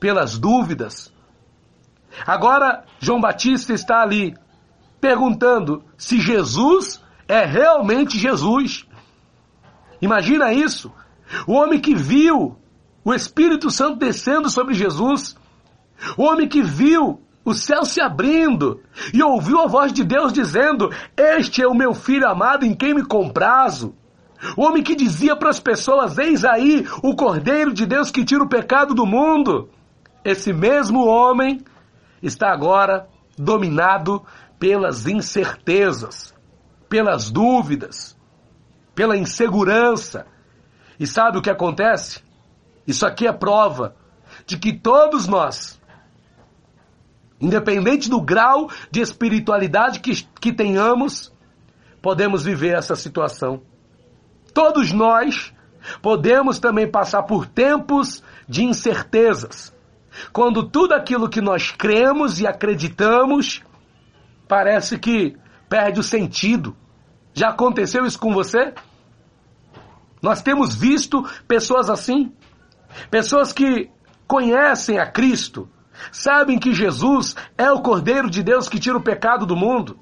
[0.00, 1.12] pelas dúvidas.
[2.26, 4.34] Agora, João Batista está ali
[5.00, 8.86] perguntando se Jesus é realmente Jesus.
[10.00, 10.92] Imagina isso.
[11.46, 12.56] O homem que viu
[13.04, 15.36] o Espírito Santo descendo sobre Jesus.
[16.16, 18.82] O homem que viu o céu se abrindo,
[19.14, 22.92] e ouviu a voz de Deus dizendo: Este é o meu filho amado em quem
[22.92, 23.94] me comprazo.
[24.56, 28.42] O homem que dizia para as pessoas: Eis aí o Cordeiro de Deus que tira
[28.42, 29.70] o pecado do mundo.
[30.24, 31.64] Esse mesmo homem
[32.22, 34.22] está agora dominado
[34.58, 36.34] pelas incertezas,
[36.88, 38.16] pelas dúvidas,
[38.94, 40.26] pela insegurança.
[40.98, 42.22] E sabe o que acontece?
[42.86, 43.94] Isso aqui é prova
[44.46, 45.80] de que todos nós,
[47.40, 51.32] independente do grau de espiritualidade que, que tenhamos,
[52.02, 53.62] podemos viver essa situação.
[54.52, 55.52] Todos nós
[56.02, 59.74] podemos também passar por tempos de incertezas,
[60.32, 63.62] quando tudo aquilo que nós cremos e acreditamos
[64.48, 65.36] parece que
[65.68, 66.74] perde o sentido.
[67.34, 68.72] Já aconteceu isso com você?
[70.22, 72.32] Nós temos visto pessoas assim,
[73.10, 73.90] pessoas que
[74.26, 75.68] conhecem a Cristo,
[76.12, 79.98] sabem que Jesus é o Cordeiro de Deus que tira o pecado do mundo,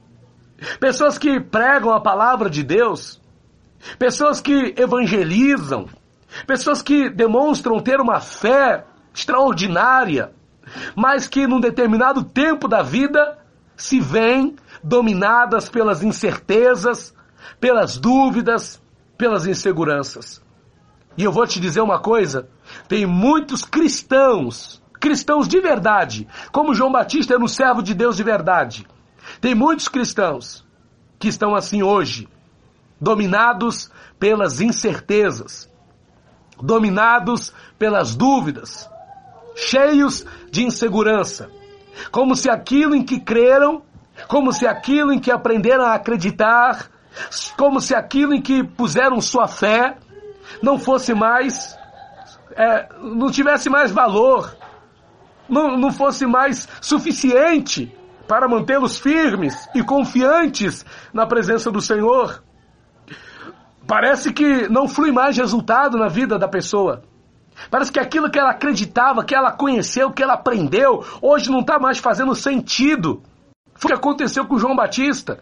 [0.80, 3.20] pessoas que pregam a palavra de Deus,
[3.98, 5.86] pessoas que evangelizam,
[6.46, 10.32] pessoas que demonstram ter uma fé extraordinária,
[10.94, 13.38] mas que num determinado tempo da vida
[13.76, 17.14] se veem dominadas pelas incertezas,
[17.60, 18.82] pelas dúvidas,
[19.16, 20.42] pelas inseguranças.
[21.16, 22.48] E eu vou te dizer uma coisa:
[22.88, 28.22] tem muitos cristãos, cristãos de verdade, como João Batista era um servo de Deus de
[28.22, 28.86] verdade.
[29.40, 30.64] Tem muitos cristãos
[31.18, 32.28] que estão assim hoje,
[33.00, 35.70] dominados pelas incertezas,
[36.60, 38.88] dominados pelas dúvidas,
[39.54, 41.50] cheios de insegurança,
[42.10, 43.82] como se aquilo em que creram,
[44.28, 46.90] como se aquilo em que aprenderam a acreditar,
[47.56, 49.96] como se aquilo em que puseram sua fé
[50.62, 51.76] não fosse mais,
[52.54, 54.56] é, não tivesse mais valor,
[55.48, 57.94] não, não fosse mais suficiente
[58.26, 62.42] para mantê-los firmes e confiantes na presença do Senhor.
[63.86, 67.02] Parece que não flui mais resultado na vida da pessoa.
[67.70, 71.78] Parece que aquilo que ela acreditava, que ela conheceu, que ela aprendeu, hoje não está
[71.78, 73.22] mais fazendo sentido.
[73.74, 75.40] Foi o que aconteceu com João Batista.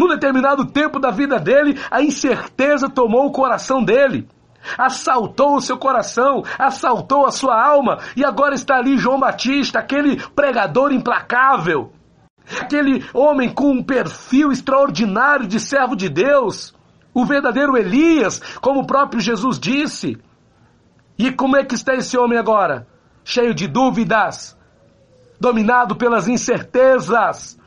[0.00, 4.26] Num determinado tempo da vida dele, a incerteza tomou o coração dele.
[4.78, 10.16] Assaltou o seu coração, assaltou a sua alma, e agora está ali João Batista, aquele
[10.30, 11.92] pregador implacável,
[12.58, 16.74] aquele homem com um perfil extraordinário de servo de Deus,
[17.12, 20.16] o verdadeiro Elias, como o próprio Jesus disse.
[21.18, 22.86] E como é que está esse homem agora?
[23.22, 24.56] Cheio de dúvidas,
[25.38, 27.59] dominado pelas incertezas.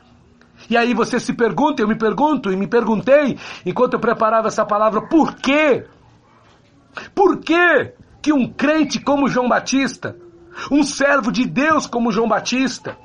[0.68, 4.64] E aí você se pergunta, eu me pergunto e me perguntei enquanto eu preparava essa
[4.64, 5.86] palavra, por quê?
[7.14, 10.16] Por que que um crente como João Batista,
[10.70, 12.96] um servo de Deus como João Batista,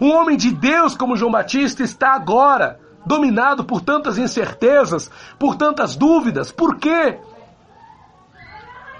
[0.00, 5.96] um homem de Deus como João Batista está agora dominado por tantas incertezas, por tantas
[5.96, 6.50] dúvidas?
[6.50, 7.18] Por quê?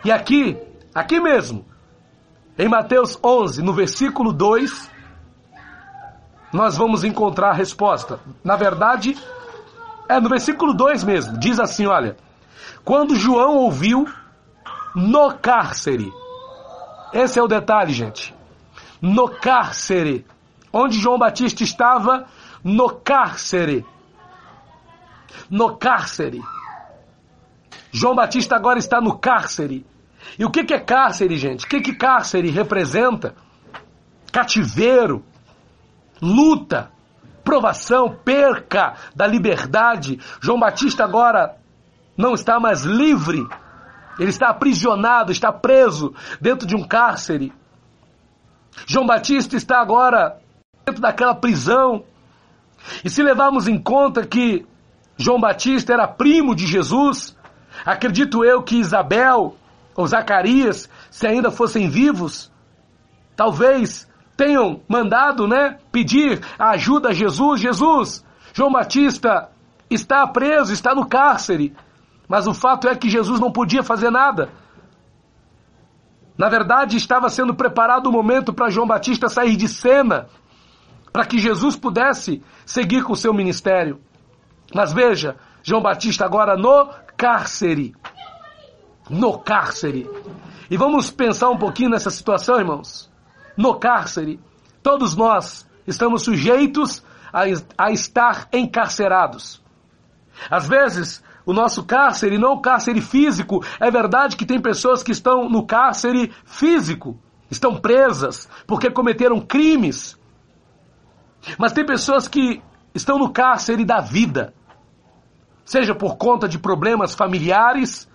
[0.05, 0.57] E aqui,
[0.95, 1.67] aqui mesmo,
[2.57, 4.96] em Mateus 11, no versículo 2,
[6.57, 8.19] nós vamos encontrar a resposta.
[8.43, 9.15] Na verdade,
[10.09, 11.39] é no versículo 2 mesmo.
[11.39, 12.17] Diz assim: olha,
[12.83, 14.09] quando João ouviu
[14.95, 16.11] no cárcere,
[17.13, 18.35] esse é o detalhe, gente.
[19.03, 20.25] No cárcere,
[20.73, 22.25] onde João Batista estava,
[22.65, 23.85] no cárcere.
[25.51, 26.41] No cárcere.
[27.93, 29.87] João Batista agora está no cárcere.
[30.39, 31.67] E o que, é cárcere, gente?
[31.67, 33.35] O que cárcere representa?
[34.33, 35.25] Cativeiro,
[36.21, 36.91] luta,
[37.45, 40.19] provação, perca da liberdade.
[40.41, 41.57] João Batista agora
[42.17, 43.47] não está mais livre.
[44.19, 47.53] Ele está aprisionado, está preso dentro de um cárcere.
[48.87, 50.41] João Batista está agora
[50.85, 52.05] dentro daquela prisão.
[53.05, 54.67] E se levarmos em conta que
[55.17, 57.37] João Batista era primo de Jesus,
[57.85, 59.57] acredito eu que Isabel
[59.95, 62.53] ou Zacarias, se ainda fossem vivos,
[63.35, 67.61] talvez tenham mandado, né, pedir ajuda a Jesus.
[67.61, 69.51] Jesus, João Batista
[69.91, 71.75] está preso, está no cárcere.
[72.29, 74.51] Mas o fato é que Jesus não podia fazer nada.
[76.37, 80.27] Na verdade, estava sendo preparado o momento para João Batista sair de cena,
[81.13, 84.01] para que Jesus pudesse seguir com o seu ministério.
[84.75, 87.95] Mas veja, João Batista agora no cárcere
[89.09, 90.09] no cárcere.
[90.71, 93.11] E vamos pensar um pouquinho nessa situação, irmãos.
[93.57, 94.39] No cárcere,
[94.83, 97.43] todos nós estamos sujeitos a,
[97.79, 99.63] a estar encarcerados.
[100.51, 103.65] Às vezes, o nosso cárcere não o cárcere físico.
[103.81, 107.19] É verdade que tem pessoas que estão no cárcere físico,
[107.51, 110.19] estão presas porque cometeram crimes.
[111.57, 112.61] Mas tem pessoas que
[112.93, 114.53] estão no cárcere da vida,
[115.65, 118.11] seja por conta de problemas familiares,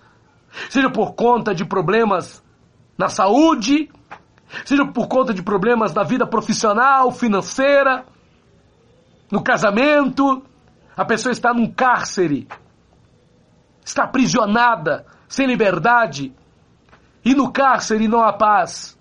[0.68, 2.42] seja por conta de problemas
[2.98, 3.88] na saúde,
[4.64, 8.04] seja por conta de problemas na vida profissional, financeira,
[9.30, 10.42] no casamento.
[10.96, 12.46] A pessoa está num cárcere,
[13.84, 16.34] está aprisionada, sem liberdade.
[17.24, 18.98] E no cárcere não há paz.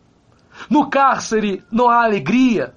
[0.69, 2.73] No cárcere não há alegria.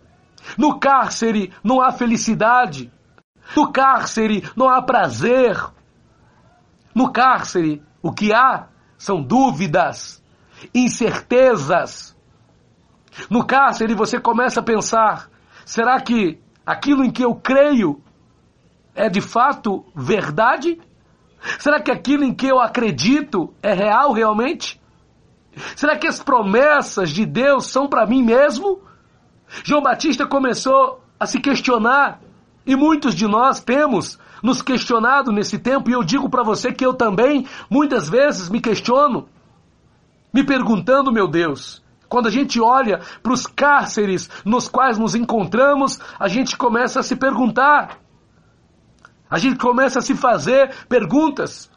[0.59, 2.93] No cárcere não há felicidade.
[3.57, 5.57] No cárcere não há prazer.
[6.95, 10.23] No cárcere o que há são dúvidas,
[10.75, 12.14] incertezas.
[13.29, 15.29] No cárcere você começa a pensar:
[15.65, 18.03] será que aquilo em que eu creio
[18.95, 20.81] é de fato verdade?
[21.59, 24.81] Será que aquilo em que eu acredito é real realmente?
[25.77, 28.81] Será que as promessas de Deus são para mim mesmo?
[29.63, 32.21] João Batista começou a se questionar
[32.67, 36.85] e muitos de nós temos nos questionado nesse tempo, e eu digo para você que
[36.85, 39.27] eu também muitas vezes me questiono,
[40.33, 45.99] me perguntando, meu Deus, quando a gente olha para os cárceres nos quais nos encontramos,
[46.19, 47.99] a gente começa a se perguntar,
[49.29, 51.71] a gente começa a se fazer perguntas.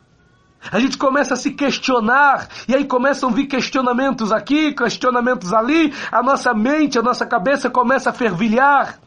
[0.71, 5.93] A gente começa a se questionar, e aí começam a vir questionamentos aqui, questionamentos ali,
[6.11, 8.99] a nossa mente, a nossa cabeça começa a fervilhar.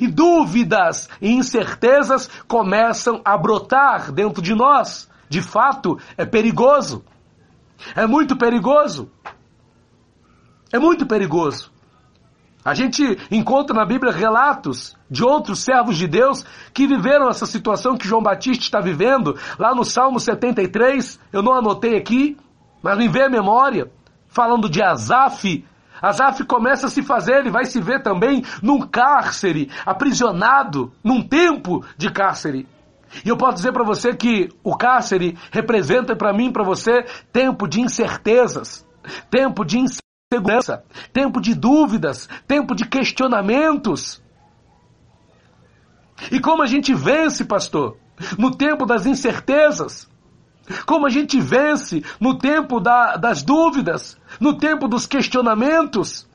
[0.00, 5.08] E dúvidas e incertezas começam a brotar dentro de nós.
[5.28, 7.04] De fato, é perigoso.
[7.96, 9.10] É muito perigoso.
[10.72, 11.70] É muito perigoso.
[12.64, 17.96] A gente encontra na Bíblia relatos de outros servos de Deus que viveram essa situação
[17.96, 22.36] que João Batista está vivendo, lá no Salmo 73, eu não anotei aqui,
[22.80, 23.90] mas me vem a memória,
[24.28, 25.64] falando de Asaf.
[26.00, 31.84] Asaf começa a se fazer, ele vai se ver também num cárcere, aprisionado, num tempo
[31.96, 32.68] de cárcere.
[33.24, 37.66] E eu posso dizer para você que o cárcere representa para mim, para você, tempo
[37.66, 38.86] de incertezas,
[39.28, 44.22] tempo de incertezas segurança, tempo de dúvidas, tempo de questionamentos.
[46.30, 47.98] E como a gente vence, pastor?
[48.38, 50.10] No tempo das incertezas.
[50.86, 56.26] Como a gente vence no tempo da, das dúvidas, no tempo dos questionamentos,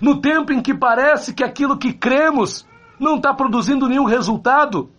[0.00, 2.66] no tempo em que parece que aquilo que cremos
[3.00, 4.90] não está produzindo nenhum resultado,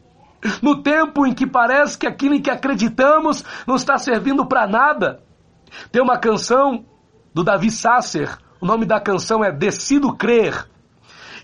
[0.62, 5.22] no tempo em que parece que aquilo em que acreditamos não está servindo para nada.
[5.92, 6.86] Tem uma canção
[7.34, 8.38] do Davi Sasser.
[8.60, 10.68] O nome da canção é Decido Crer.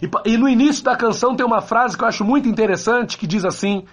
[0.01, 3.27] E, e, no início da canção tem uma frase que eu acho muito interessante que
[3.27, 3.85] diz assim: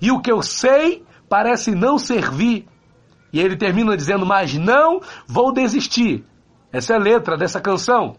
[0.00, 2.66] E o que eu sei parece não servir.
[3.32, 6.24] E ele termina dizendo: Mas não vou desistir.
[6.72, 8.16] Essa é a letra dessa canção.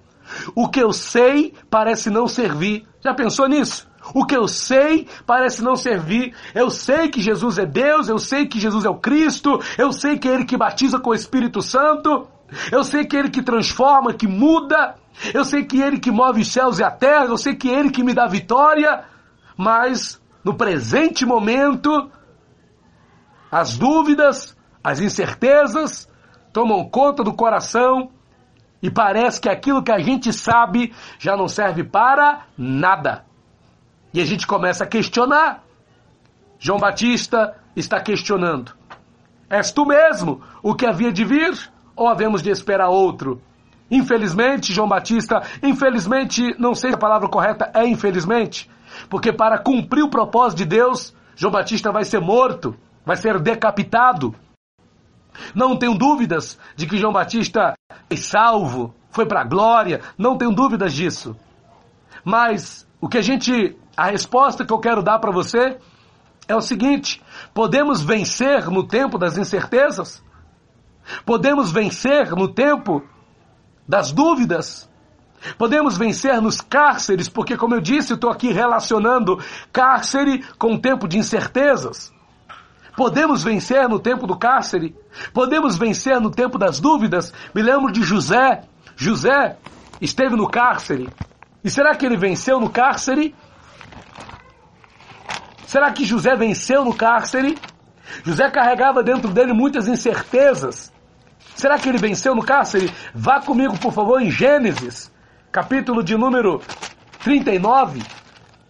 [0.55, 2.85] O que eu sei parece não servir.
[3.01, 3.87] Já pensou nisso?
[4.13, 6.33] O que eu sei parece não servir.
[6.53, 10.17] Eu sei que Jesus é Deus, eu sei que Jesus é o Cristo, eu sei
[10.17, 12.27] que é Ele que batiza com o Espírito Santo.
[12.71, 14.95] Eu sei que é Ele que transforma, que muda.
[15.33, 17.25] Eu sei que é Ele que move os céus e a terra.
[17.25, 19.03] Eu sei que é Ele que me dá vitória.
[19.57, 22.11] Mas, no presente momento,
[23.51, 26.09] as dúvidas, as incertezas
[26.53, 28.11] tomam conta do coração
[28.81, 33.25] e parece que aquilo que a gente sabe já não serve para nada.
[34.13, 35.63] E a gente começa a questionar.
[36.57, 38.73] João Batista está questionando:
[39.49, 41.71] És tu mesmo o que havia de vir?
[41.99, 43.41] Ou havemos de esperar outro?
[43.91, 48.69] Infelizmente, João Batista, infelizmente, não sei se a palavra correta é infelizmente,
[49.09, 52.73] porque para cumprir o propósito de Deus, João Batista vai ser morto,
[53.05, 54.33] vai ser decapitado.
[55.53, 57.73] Não tenho dúvidas de que João Batista
[58.07, 61.35] foi salvo, foi para a glória, não tenho dúvidas disso.
[62.23, 65.77] Mas o que a gente, a resposta que eu quero dar para você
[66.47, 67.21] é o seguinte:
[67.53, 70.23] podemos vencer no tempo das incertezas?
[71.25, 73.03] Podemos vencer no tempo
[73.87, 74.89] das dúvidas.
[75.57, 79.39] Podemos vencer nos cárceres, porque, como eu disse, estou aqui relacionando
[79.71, 82.11] cárcere com o tempo de incertezas.
[82.95, 84.93] Podemos vencer no tempo do cárcere.
[85.33, 87.33] Podemos vencer no tempo das dúvidas.
[87.55, 88.63] Me lembro de José.
[88.97, 89.55] José
[90.01, 91.07] esteve no cárcere.
[91.63, 93.33] E será que ele venceu no cárcere?
[95.65, 97.57] Será que José venceu no cárcere?
[98.25, 100.91] José carregava dentro dele muitas incertezas.
[101.59, 102.89] Será que ele venceu no cárcere?
[103.13, 105.11] Vá comigo, por favor, em Gênesis,
[105.51, 106.61] capítulo de número
[107.21, 108.01] 39.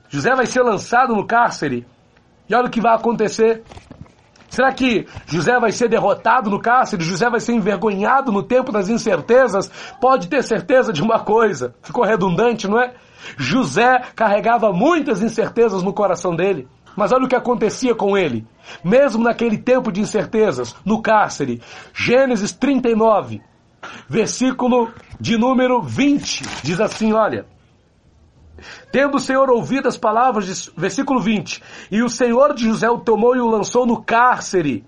[0.10, 1.86] José vai ser lançado no cárcere.
[2.50, 3.62] E olha o que vai acontecer.
[4.50, 7.04] Será que José vai ser derrotado no cárcere?
[7.04, 9.72] José vai ser envergonhado no tempo das incertezas?
[10.02, 11.76] Pode ter certeza de uma coisa.
[11.84, 12.96] Ficou redundante, não é?
[13.38, 16.68] José carregava muitas incertezas no coração dele.
[16.96, 18.46] Mas olha o que acontecia com ele.
[18.84, 21.62] Mesmo naquele tempo de incertezas, no cárcere.
[21.94, 23.42] Gênesis 39,
[24.08, 27.46] versículo de número 20, diz assim: olha.
[28.92, 33.00] Tendo o Senhor ouvido as palavras, de, versículo 20, e o Senhor de José o
[33.00, 34.86] tomou e o lançou no cárcere,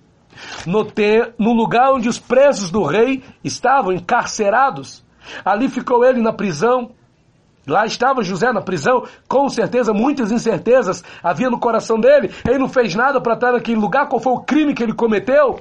[0.65, 5.05] no, te, no lugar onde os presos do rei estavam encarcerados.
[5.45, 6.91] Ali ficou ele na prisão.
[7.67, 12.31] Lá estava José na prisão, com certeza muitas incertezas havia no coração dele.
[12.47, 14.07] Ele não fez nada para estar naquele lugar.
[14.07, 15.59] Qual foi o crime que ele cometeu?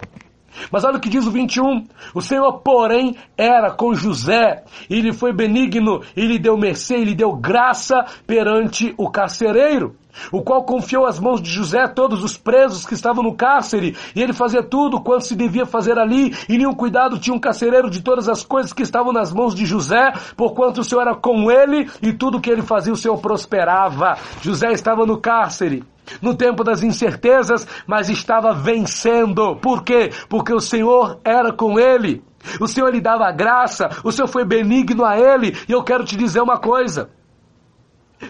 [0.71, 1.87] Mas olha o que diz o 21.
[2.15, 4.65] O Senhor, porém, era com José.
[4.89, 9.97] E ele foi benigno, e lhe deu mercê, e lhe deu graça perante o carcereiro
[10.33, 14.23] o qual confiou às mãos de José todos os presos que estavam no cárcere, e
[14.23, 18.03] ele fazia tudo quanto se devia fazer ali, e nenhum cuidado tinha um carcereiro de
[18.03, 21.89] todas as coisas que estavam nas mãos de José, porquanto o Senhor era com ele,
[22.03, 24.17] e tudo que ele fazia o Senhor prosperava.
[24.43, 25.85] José estava no cárcere,
[26.21, 29.57] no tempo das incertezas, mas estava vencendo.
[29.57, 30.11] Por quê?
[30.29, 32.23] Porque o Senhor era com ele.
[32.59, 36.17] O Senhor lhe dava graça, o Senhor foi benigno a ele, e eu quero te
[36.17, 37.11] dizer uma coisa.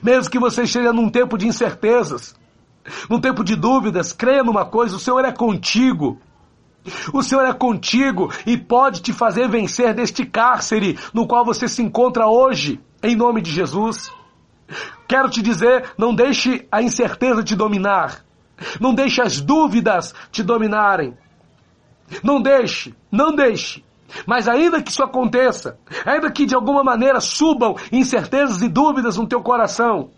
[0.02, 2.34] Mesmo que você esteja num tempo de incertezas,
[3.08, 6.18] num tempo de dúvidas, creia numa coisa: o Senhor é contigo.
[7.12, 11.82] O Senhor é contigo e pode te fazer vencer deste cárcere no qual você se
[11.82, 14.10] encontra hoje, em nome de Jesus.
[15.08, 18.24] Quero te dizer, não deixe a incerteza te dominar.
[18.80, 21.16] Não deixe as dúvidas te dominarem.
[22.22, 23.84] Não deixe, não deixe.
[24.26, 29.26] Mas ainda que isso aconteça, ainda que de alguma maneira subam incertezas e dúvidas no
[29.26, 30.10] teu coração,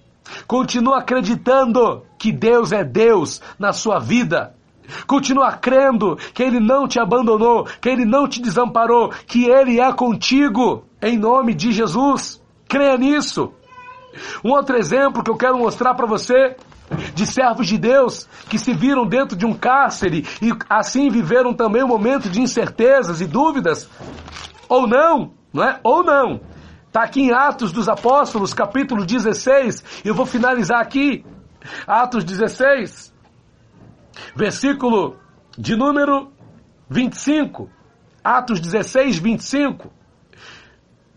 [0.47, 4.55] continua acreditando que Deus é Deus na sua vida.
[5.07, 9.93] Continua crendo que Ele não te abandonou, que Ele não te desamparou, que Ele é
[9.93, 12.43] contigo, em nome de Jesus.
[12.69, 13.53] Creia nisso.
[14.45, 16.57] Um outro exemplo que eu quero mostrar para você
[17.15, 21.83] de servos de Deus que se viram dentro de um cárcere e assim viveram também
[21.83, 23.89] um momento de incertezas e dúvidas.
[24.69, 25.81] Ou não, não é?
[25.83, 26.41] Ou não.
[26.87, 30.03] Está aqui em Atos dos Apóstolos, capítulo 16.
[30.05, 31.25] Eu vou finalizar aqui.
[31.87, 33.15] Atos 16,
[34.35, 35.17] versículo
[35.57, 36.33] de número
[36.91, 37.71] 25.
[38.23, 39.91] Atos 16, 25.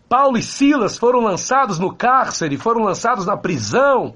[0.08, 4.14] Paulo e Silas foram lançados no cárcere, foram lançados na prisão.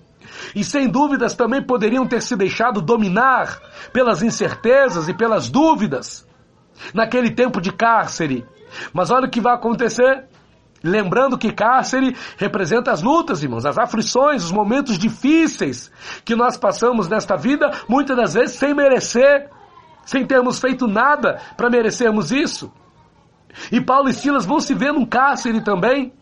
[0.54, 3.60] E sem dúvidas também poderiam ter se deixado dominar
[3.92, 6.26] pelas incertezas e pelas dúvidas
[6.94, 8.46] naquele tempo de cárcere.
[8.92, 10.24] Mas olha o que vai acontecer.
[10.82, 15.90] Lembrando que cárcere representa as lutas, irmãos, as aflições, os momentos difíceis
[16.24, 19.50] que nós passamos nesta vida, muitas das vezes sem merecer,
[20.06, 22.72] sem termos feito nada para merecermos isso.
[23.70, 26.12] E Paulo e Silas vão se ver num cárcere também.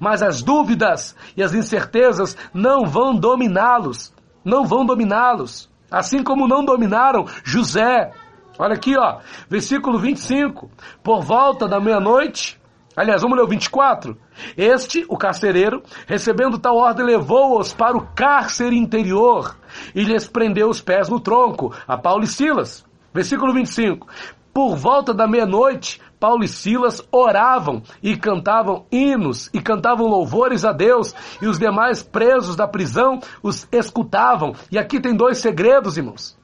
[0.00, 4.12] Mas as dúvidas e as incertezas não vão dominá-los.
[4.44, 5.68] Não vão dominá-los.
[5.90, 8.12] Assim como não dominaram José.
[8.58, 9.18] Olha aqui, ó,
[9.48, 10.70] versículo 25.
[11.02, 12.58] Por volta da meia-noite,
[12.96, 14.16] aliás, vamos ler o 24.
[14.56, 19.56] Este, o carcereiro, recebendo tal ordem, levou-os para o cárcere interior
[19.94, 22.84] e lhes prendeu os pés no tronco, a Paulo e Silas.
[23.12, 24.06] Versículo 25.
[24.52, 30.72] Por volta da meia-noite, Paulo e Silas oravam e cantavam hinos e cantavam louvores a
[30.72, 34.54] Deus, e os demais presos da prisão os escutavam.
[34.70, 36.36] E aqui tem dois segredos, irmãos.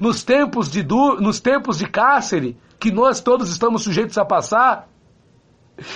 [0.00, 0.82] Nos tempos de,
[1.20, 4.88] nos tempos de cárcere, que nós todos estamos sujeitos a passar,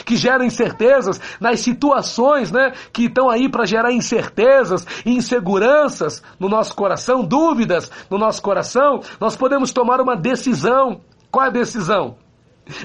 [0.05, 6.75] que geram incertezas, nas situações né, que estão aí para gerar incertezas inseguranças no nosso
[6.75, 11.01] coração, dúvidas no nosso coração, nós podemos tomar uma decisão.
[11.31, 12.17] Qual é a decisão?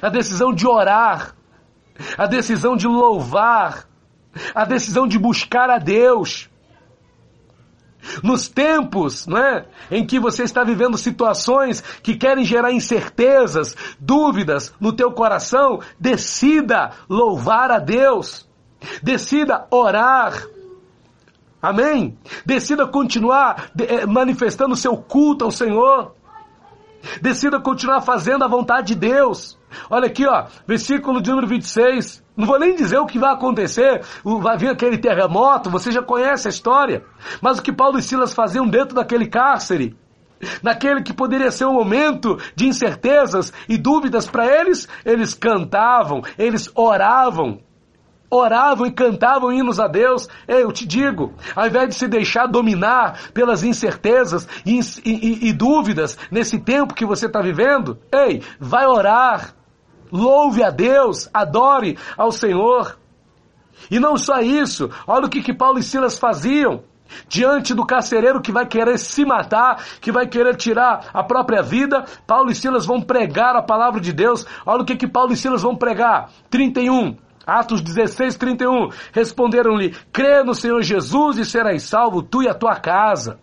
[0.01, 1.35] A decisão de orar,
[2.17, 3.87] a decisão de louvar,
[4.53, 6.49] a decisão de buscar a Deus.
[8.23, 14.73] Nos tempos não é, em que você está vivendo situações que querem gerar incertezas, dúvidas
[14.79, 18.47] no teu coração, decida louvar a Deus.
[19.01, 20.47] Decida orar.
[21.61, 22.17] Amém?
[22.45, 26.15] Decida continuar eh, manifestando o seu culto ao Senhor.
[27.21, 29.57] Decida continuar fazendo a vontade de Deus.
[29.89, 32.23] Olha aqui, ó, versículo de número 26.
[32.35, 36.47] Não vou nem dizer o que vai acontecer, vai vir aquele terremoto, você já conhece
[36.47, 37.03] a história.
[37.41, 39.97] Mas o que Paulo e Silas faziam dentro daquele cárcere,
[40.61, 46.69] naquele que poderia ser um momento de incertezas e dúvidas para eles, eles cantavam, eles
[46.75, 47.59] oravam.
[48.29, 50.27] Oravam e cantavam hinos a Deus.
[50.47, 55.53] Ei, eu te digo, ao invés de se deixar dominar pelas incertezas e, e, e
[55.53, 59.53] dúvidas nesse tempo que você está vivendo, ei, vai orar,
[60.11, 62.97] louve a Deus, adore ao Senhor.
[63.89, 66.83] E não só isso, olha o que, que Paulo e Silas faziam.
[67.29, 72.03] Diante do carcereiro que vai querer se matar, que vai querer tirar a própria vida,
[72.25, 74.45] Paulo e Silas vão pregar a palavra de Deus.
[74.65, 76.29] Olha o que, que Paulo e Silas vão pregar.
[76.49, 77.15] 31.
[77.47, 78.89] Atos 16, 31.
[79.13, 83.39] Responderam-lhe: crê no Senhor Jesus e serás salvo, tu e a tua casa.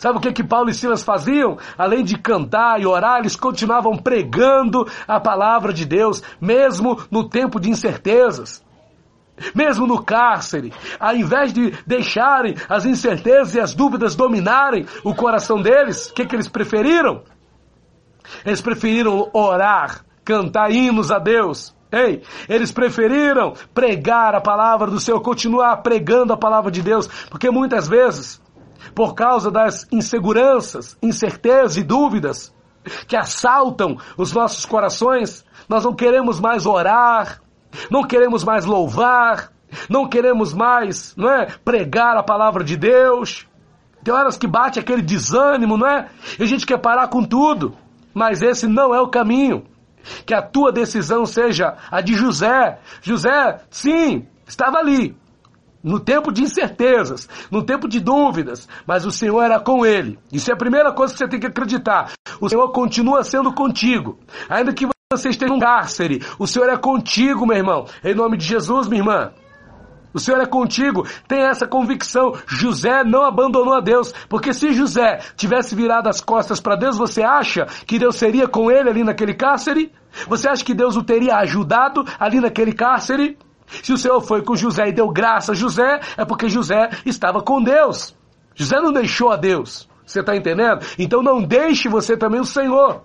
[0.00, 1.56] Sabe o que que Paulo e Silas faziam?
[1.78, 7.60] Além de cantar e orar, eles continuavam pregando a palavra de Deus, mesmo no tempo
[7.60, 8.64] de incertezas.
[9.54, 15.62] Mesmo no cárcere, ao invés de deixarem as incertezas e as dúvidas dominarem o coração
[15.62, 17.22] deles, o que, que eles preferiram?
[18.44, 25.20] Eles preferiram orar, cantar hinos a Deus, Ei, eles preferiram pregar a palavra do Senhor,
[25.20, 28.40] continuar pregando a palavra de Deus, porque muitas vezes,
[28.94, 32.54] por causa das inseguranças, incertezas e dúvidas
[33.08, 37.40] que assaltam os nossos corações, nós não queremos mais orar,
[37.90, 39.52] não queremos mais louvar,
[39.88, 43.46] não queremos mais, não é, pregar a palavra de Deus.
[44.02, 46.08] Tem horas que bate aquele desânimo, não é?
[46.38, 47.76] E a gente quer parar com tudo.
[48.14, 49.64] Mas esse não é o caminho.
[50.24, 52.78] Que a tua decisão seja a de José.
[53.02, 55.16] José, sim, estava ali.
[55.82, 60.18] No tempo de incertezas, no tempo de dúvidas, mas o Senhor era com ele.
[60.30, 62.12] Isso é a primeira coisa que você tem que acreditar.
[62.38, 64.18] O Senhor continua sendo contigo.
[64.48, 67.86] Ainda que você esteja num cárcere, o Senhor é contigo, meu irmão.
[68.04, 69.32] Em nome de Jesus, minha irmã.
[70.12, 72.34] O Senhor é contigo, tem essa convicção.
[72.46, 77.22] José não abandonou a Deus, porque se José tivesse virado as costas para Deus, você
[77.22, 79.92] acha que Deus seria com ele ali naquele cárcere?
[80.26, 83.38] Você acha que Deus o teria ajudado ali naquele cárcere?
[83.82, 87.40] Se o Senhor foi com José e deu graça a José, é porque José estava
[87.40, 88.16] com Deus.
[88.54, 89.88] José não deixou a Deus.
[90.04, 90.84] Você está entendendo?
[90.98, 93.04] Então não deixe você também o Senhor.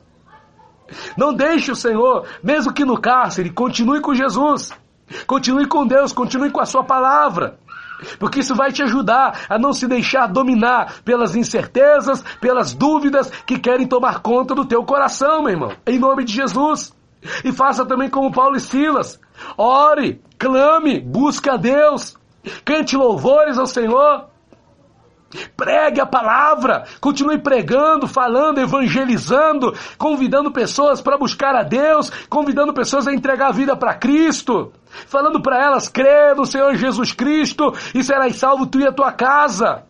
[1.17, 4.71] Não deixe o Senhor, mesmo que no cárcere, continue com Jesus.
[5.27, 7.57] Continue com Deus, continue com a sua palavra.
[8.19, 13.57] Porque isso vai te ajudar a não se deixar dominar pelas incertezas, pelas dúvidas que
[13.59, 15.71] querem tomar conta do teu coração, meu irmão.
[15.85, 16.93] Em nome de Jesus.
[17.43, 19.19] E faça também como Paulo e Silas.
[19.57, 22.15] Ore, clame, busque a Deus.
[22.63, 24.25] Cante louvores ao Senhor.
[25.55, 33.07] Pregue a palavra, continue pregando, falando, evangelizando, convidando pessoas para buscar a Deus, convidando pessoas
[33.07, 34.71] a entregar a vida para Cristo,
[35.07, 39.11] falando para elas: crê no Senhor Jesus Cristo e serás salvo tu e a tua
[39.11, 39.83] casa.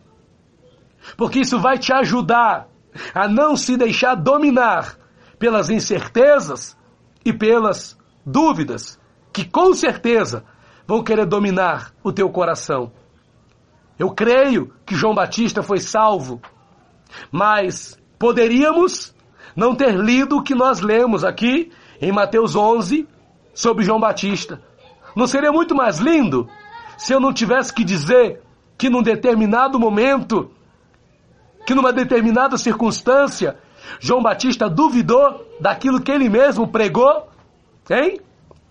[1.18, 2.68] Porque isso vai te ajudar
[3.14, 4.98] a não se deixar dominar
[5.38, 6.78] pelas incertezas
[7.24, 9.00] e pelas dúvidas,
[9.32, 10.44] que com certeza
[10.88, 12.92] vão querer dominar o teu coração.
[13.98, 16.42] Eu creio que João Batista foi salvo,
[17.32, 19.16] mas poderíamos
[19.56, 21.72] não ter lido o que nós lemos aqui
[22.02, 23.08] em Mateus 11
[23.54, 24.62] sobre João Batista.
[25.16, 26.50] Não seria muito mais lindo
[26.98, 28.42] se eu não tivesse que dizer
[28.78, 30.52] que num determinado momento,
[31.66, 33.58] que numa determinada circunstância,
[34.00, 37.30] João Batista duvidou daquilo que ele mesmo pregou?
[37.90, 38.20] Hein?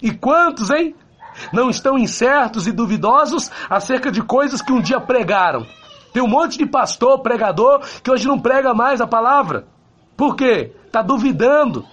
[0.03, 0.95] E quantos, hein?
[1.53, 5.67] Não estão incertos e duvidosos acerca de coisas que um dia pregaram.
[6.13, 9.67] Tem um monte de pastor, pregador, que hoje não prega mais a palavra.
[10.17, 10.73] Por quê?
[10.87, 11.85] Está duvidando.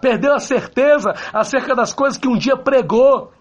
[0.00, 3.32] Perdeu a certeza acerca das coisas que um dia pregou.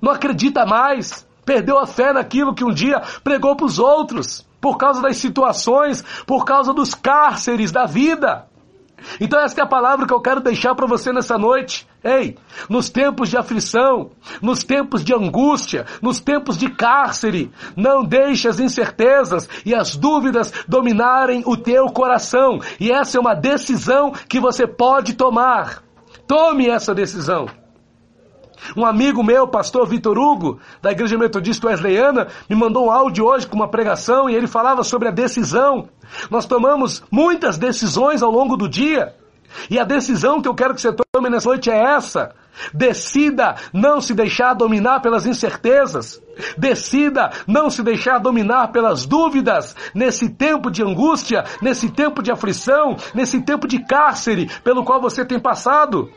[0.00, 1.26] Não acredita mais.
[1.44, 4.46] Perdeu a fé naquilo que um dia pregou para os outros.
[4.60, 8.46] Por causa das situações, por causa dos cárceres da vida.
[9.20, 11.86] Então esta é a palavra que eu quero deixar para você nessa noite.
[12.02, 12.36] Ei,
[12.68, 18.60] nos tempos de aflição, nos tempos de angústia, nos tempos de cárcere, não deixe as
[18.60, 22.60] incertezas e as dúvidas dominarem o teu coração.
[22.78, 25.82] E essa é uma decisão que você pode tomar.
[26.26, 27.46] Tome essa decisão.
[28.76, 33.46] Um amigo meu, pastor Vitor Hugo, da Igreja Metodista Wesleyana, me mandou um áudio hoje
[33.46, 35.88] com uma pregação e ele falava sobre a decisão.
[36.30, 39.14] Nós tomamos muitas decisões ao longo do dia.
[39.70, 42.34] E a decisão que eu quero que você tome nessa noite é essa.
[42.72, 46.20] Decida não se deixar dominar pelas incertezas.
[46.56, 52.96] Decida não se deixar dominar pelas dúvidas nesse tempo de angústia, nesse tempo de aflição,
[53.14, 56.10] nesse tempo de cárcere pelo qual você tem passado.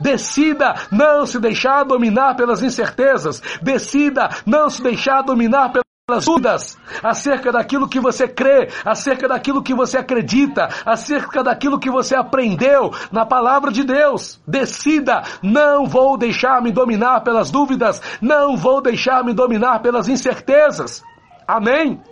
[0.00, 3.42] Decida não se deixar dominar pelas incertezas.
[3.62, 9.62] Decida não se deixar dominar pelas pelas dúvidas acerca daquilo que você crê, acerca daquilo
[9.62, 14.38] que você acredita, acerca daquilo que você aprendeu na palavra de Deus.
[14.46, 21.02] Decida, não vou deixar me dominar pelas dúvidas, não vou deixar me dominar pelas incertezas.
[21.48, 22.02] Amém?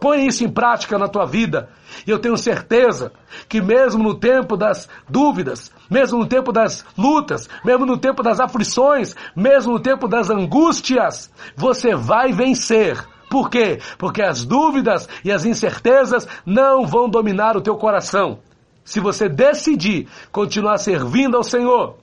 [0.00, 1.68] Põe isso em prática na tua vida.
[2.06, 3.12] E eu tenho certeza
[3.48, 8.40] que mesmo no tempo das dúvidas, mesmo no tempo das lutas, mesmo no tempo das
[8.40, 12.96] aflições, mesmo no tempo das angústias, você vai vencer
[13.30, 13.78] por quê?
[13.96, 18.40] Porque as dúvidas e as incertezas não vão dominar o teu coração.
[18.84, 21.96] Se você decidir continuar servindo ao Senhor,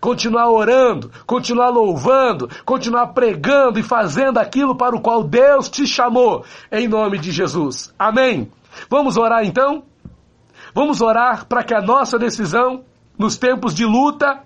[0.00, 6.44] continuar orando, continuar louvando, continuar pregando e fazendo aquilo para o qual Deus te chamou,
[6.70, 7.92] em nome de Jesus.
[7.98, 8.50] Amém.
[8.88, 9.84] Vamos orar então?
[10.74, 12.84] Vamos orar para que a nossa decisão,
[13.18, 14.42] nos tempos de luta,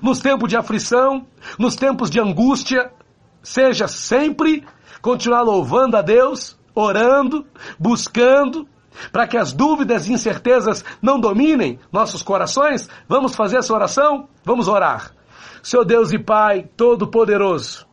[0.00, 1.26] nos tempos de aflição,
[1.58, 2.92] nos tempos de angústia,
[3.42, 4.64] seja sempre
[5.02, 7.44] continuar louvando a Deus, orando,
[7.78, 8.66] buscando,
[9.12, 12.88] para que as dúvidas e incertezas não dominem nossos corações?
[13.08, 14.28] Vamos fazer essa oração?
[14.44, 15.12] Vamos orar.
[15.62, 17.86] Seu Deus e Pai Todo-Poderoso,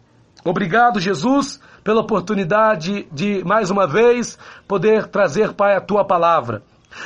[0.43, 4.37] obrigado, Jesus, pela oportunidade de, mais uma vez,
[4.67, 6.63] poder trazer, Pai, a tua palavra.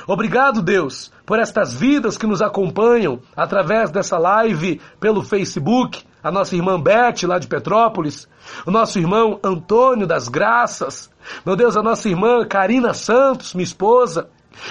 [0.08, 6.56] Obrigado, Deus, por estas vidas que nos acompanham através dessa live pelo Facebook, a nossa
[6.56, 8.28] irmã Beth, lá de Petrópolis,
[8.66, 11.08] o nosso irmão Antônio das Graças,
[11.46, 14.28] meu Deus, a nossa irmã Karina Santos, minha esposa,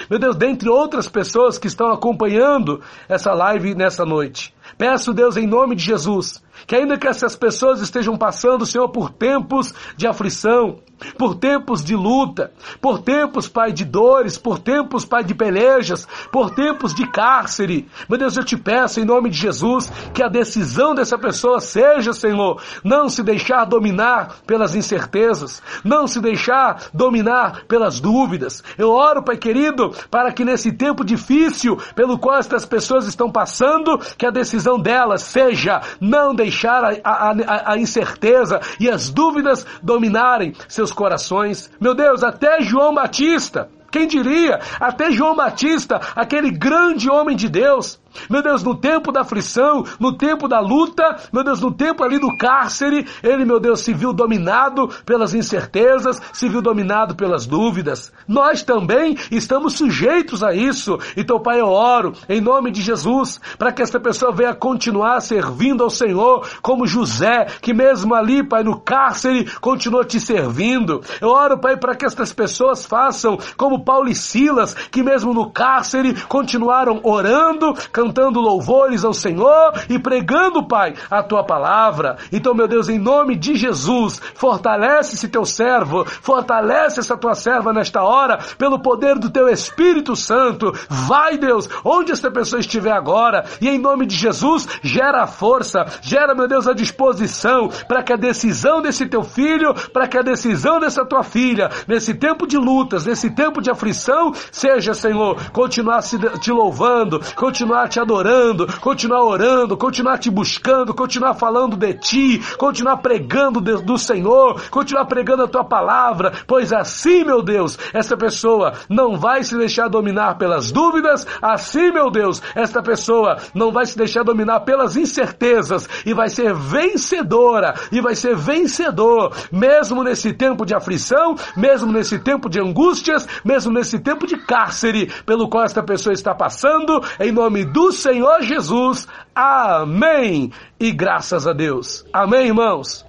[0.09, 4.53] meu Deus, dentre outras pessoas que estão acompanhando essa live nessa noite.
[4.77, 9.09] Peço, Deus, em nome de Jesus, que ainda que essas pessoas estejam passando, Senhor, por
[9.09, 10.79] tempos de aflição,
[11.17, 12.51] por tempos de luta,
[12.81, 17.87] por tempos, Pai, de dores, por tempos, Pai, de pelejas, por tempos de cárcere.
[18.09, 22.13] Meu Deus, eu te peço em nome de Jesus que a decisão dessa pessoa seja,
[22.13, 28.63] Senhor, não se deixar dominar pelas incertezas, não se deixar dominar pelas dúvidas.
[28.77, 33.99] Eu oro, Pai querido, para que nesse tempo difícil pelo qual estas pessoas estão passando,
[34.17, 40.53] que a decisão delas seja não deixar a, a, a incerteza e as dúvidas dominarem
[40.67, 41.69] seus corações.
[41.79, 44.59] Meu Deus, até João Batista, quem diria?
[44.79, 47.99] Até João Batista, aquele grande homem de Deus,
[48.29, 52.17] meu Deus, no tempo da aflição, no tempo da luta, meu Deus, no tempo ali
[52.17, 58.11] do cárcere, ele, meu Deus, se viu dominado pelas incertezas, se viu dominado pelas dúvidas.
[58.27, 60.97] Nós também estamos sujeitos a isso.
[61.15, 65.83] Então, Pai, eu oro em nome de Jesus para que esta pessoa venha continuar servindo
[65.83, 71.01] ao Senhor, como José, que mesmo ali, Pai, no cárcere, continua te servindo.
[71.19, 75.51] Eu oro, Pai, para que estas pessoas façam como Paulo e Silas, que mesmo no
[75.51, 82.17] cárcere continuaram orando, cantando cantando louvores ao Senhor e pregando, Pai, a tua palavra.
[82.31, 87.73] Então, meu Deus, em nome de Jesus, fortalece esse teu servo, fortalece essa tua serva
[87.73, 90.71] nesta hora, pelo poder do teu Espírito Santo.
[90.87, 95.85] Vai, Deus, onde esta pessoa estiver agora, e em nome de Jesus, gera a força,
[96.01, 100.21] gera, meu Deus, a disposição para que a decisão desse teu filho, para que a
[100.21, 106.01] decisão dessa tua filha, nesse tempo de lutas, nesse tempo de aflição, seja, Senhor, continuar
[106.03, 112.41] te louvando, continuar te te adorando, continuar orando, continuar te buscando, continuar falando de ti,
[112.57, 118.17] continuar pregando de, do Senhor, continuar pregando a tua palavra, pois assim, meu Deus, essa
[118.17, 123.85] pessoa não vai se deixar dominar pelas dúvidas, assim, meu Deus, esta pessoa não vai
[123.85, 130.33] se deixar dominar pelas incertezas e vai ser vencedora e vai ser vencedor, mesmo nesse
[130.33, 135.63] tempo de aflição, mesmo nesse tempo de angústias, mesmo nesse tempo de cárcere pelo qual
[135.63, 139.07] esta pessoa está passando, em nome do Senhor Jesus.
[139.33, 140.51] Amém.
[140.79, 142.05] E graças a Deus.
[142.11, 143.05] Amém, irmãos.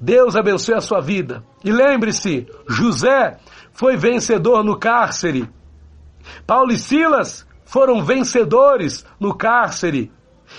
[0.00, 1.42] Deus abençoe a sua vida.
[1.64, 3.38] E lembre-se, José
[3.72, 5.48] foi vencedor no cárcere.
[6.46, 10.12] Paulo e Silas foram vencedores no cárcere.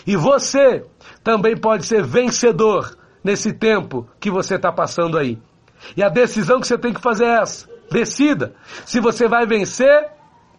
[0.06, 0.86] E você
[1.24, 5.40] também pode ser vencedor nesse tempo que você está passando aí.
[5.96, 7.70] E a decisão que você tem que fazer é essa.
[7.92, 10.10] Decida se você vai vencer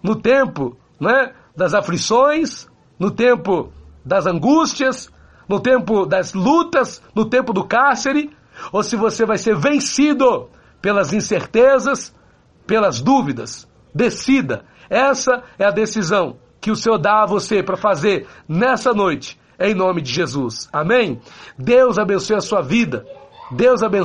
[0.03, 1.33] no tempo, né?
[1.57, 2.67] Das aflições,
[2.99, 3.73] no tempo
[4.05, 5.11] das angústias,
[5.49, 8.31] no tempo das lutas, no tempo do cárcere,
[8.73, 10.49] ou se você vai ser vencido
[10.81, 12.15] pelas incertezas,
[12.67, 13.69] pelas dúvidas.
[13.95, 14.65] Decida.
[14.91, 19.75] Essa é a decisão que o Senhor dá a você para fazer nessa noite, em
[19.75, 20.69] nome de Jesus.
[20.73, 21.21] Amém?
[21.59, 23.07] Deus abençoe a sua vida.
[23.51, 24.05] Deus abençoe.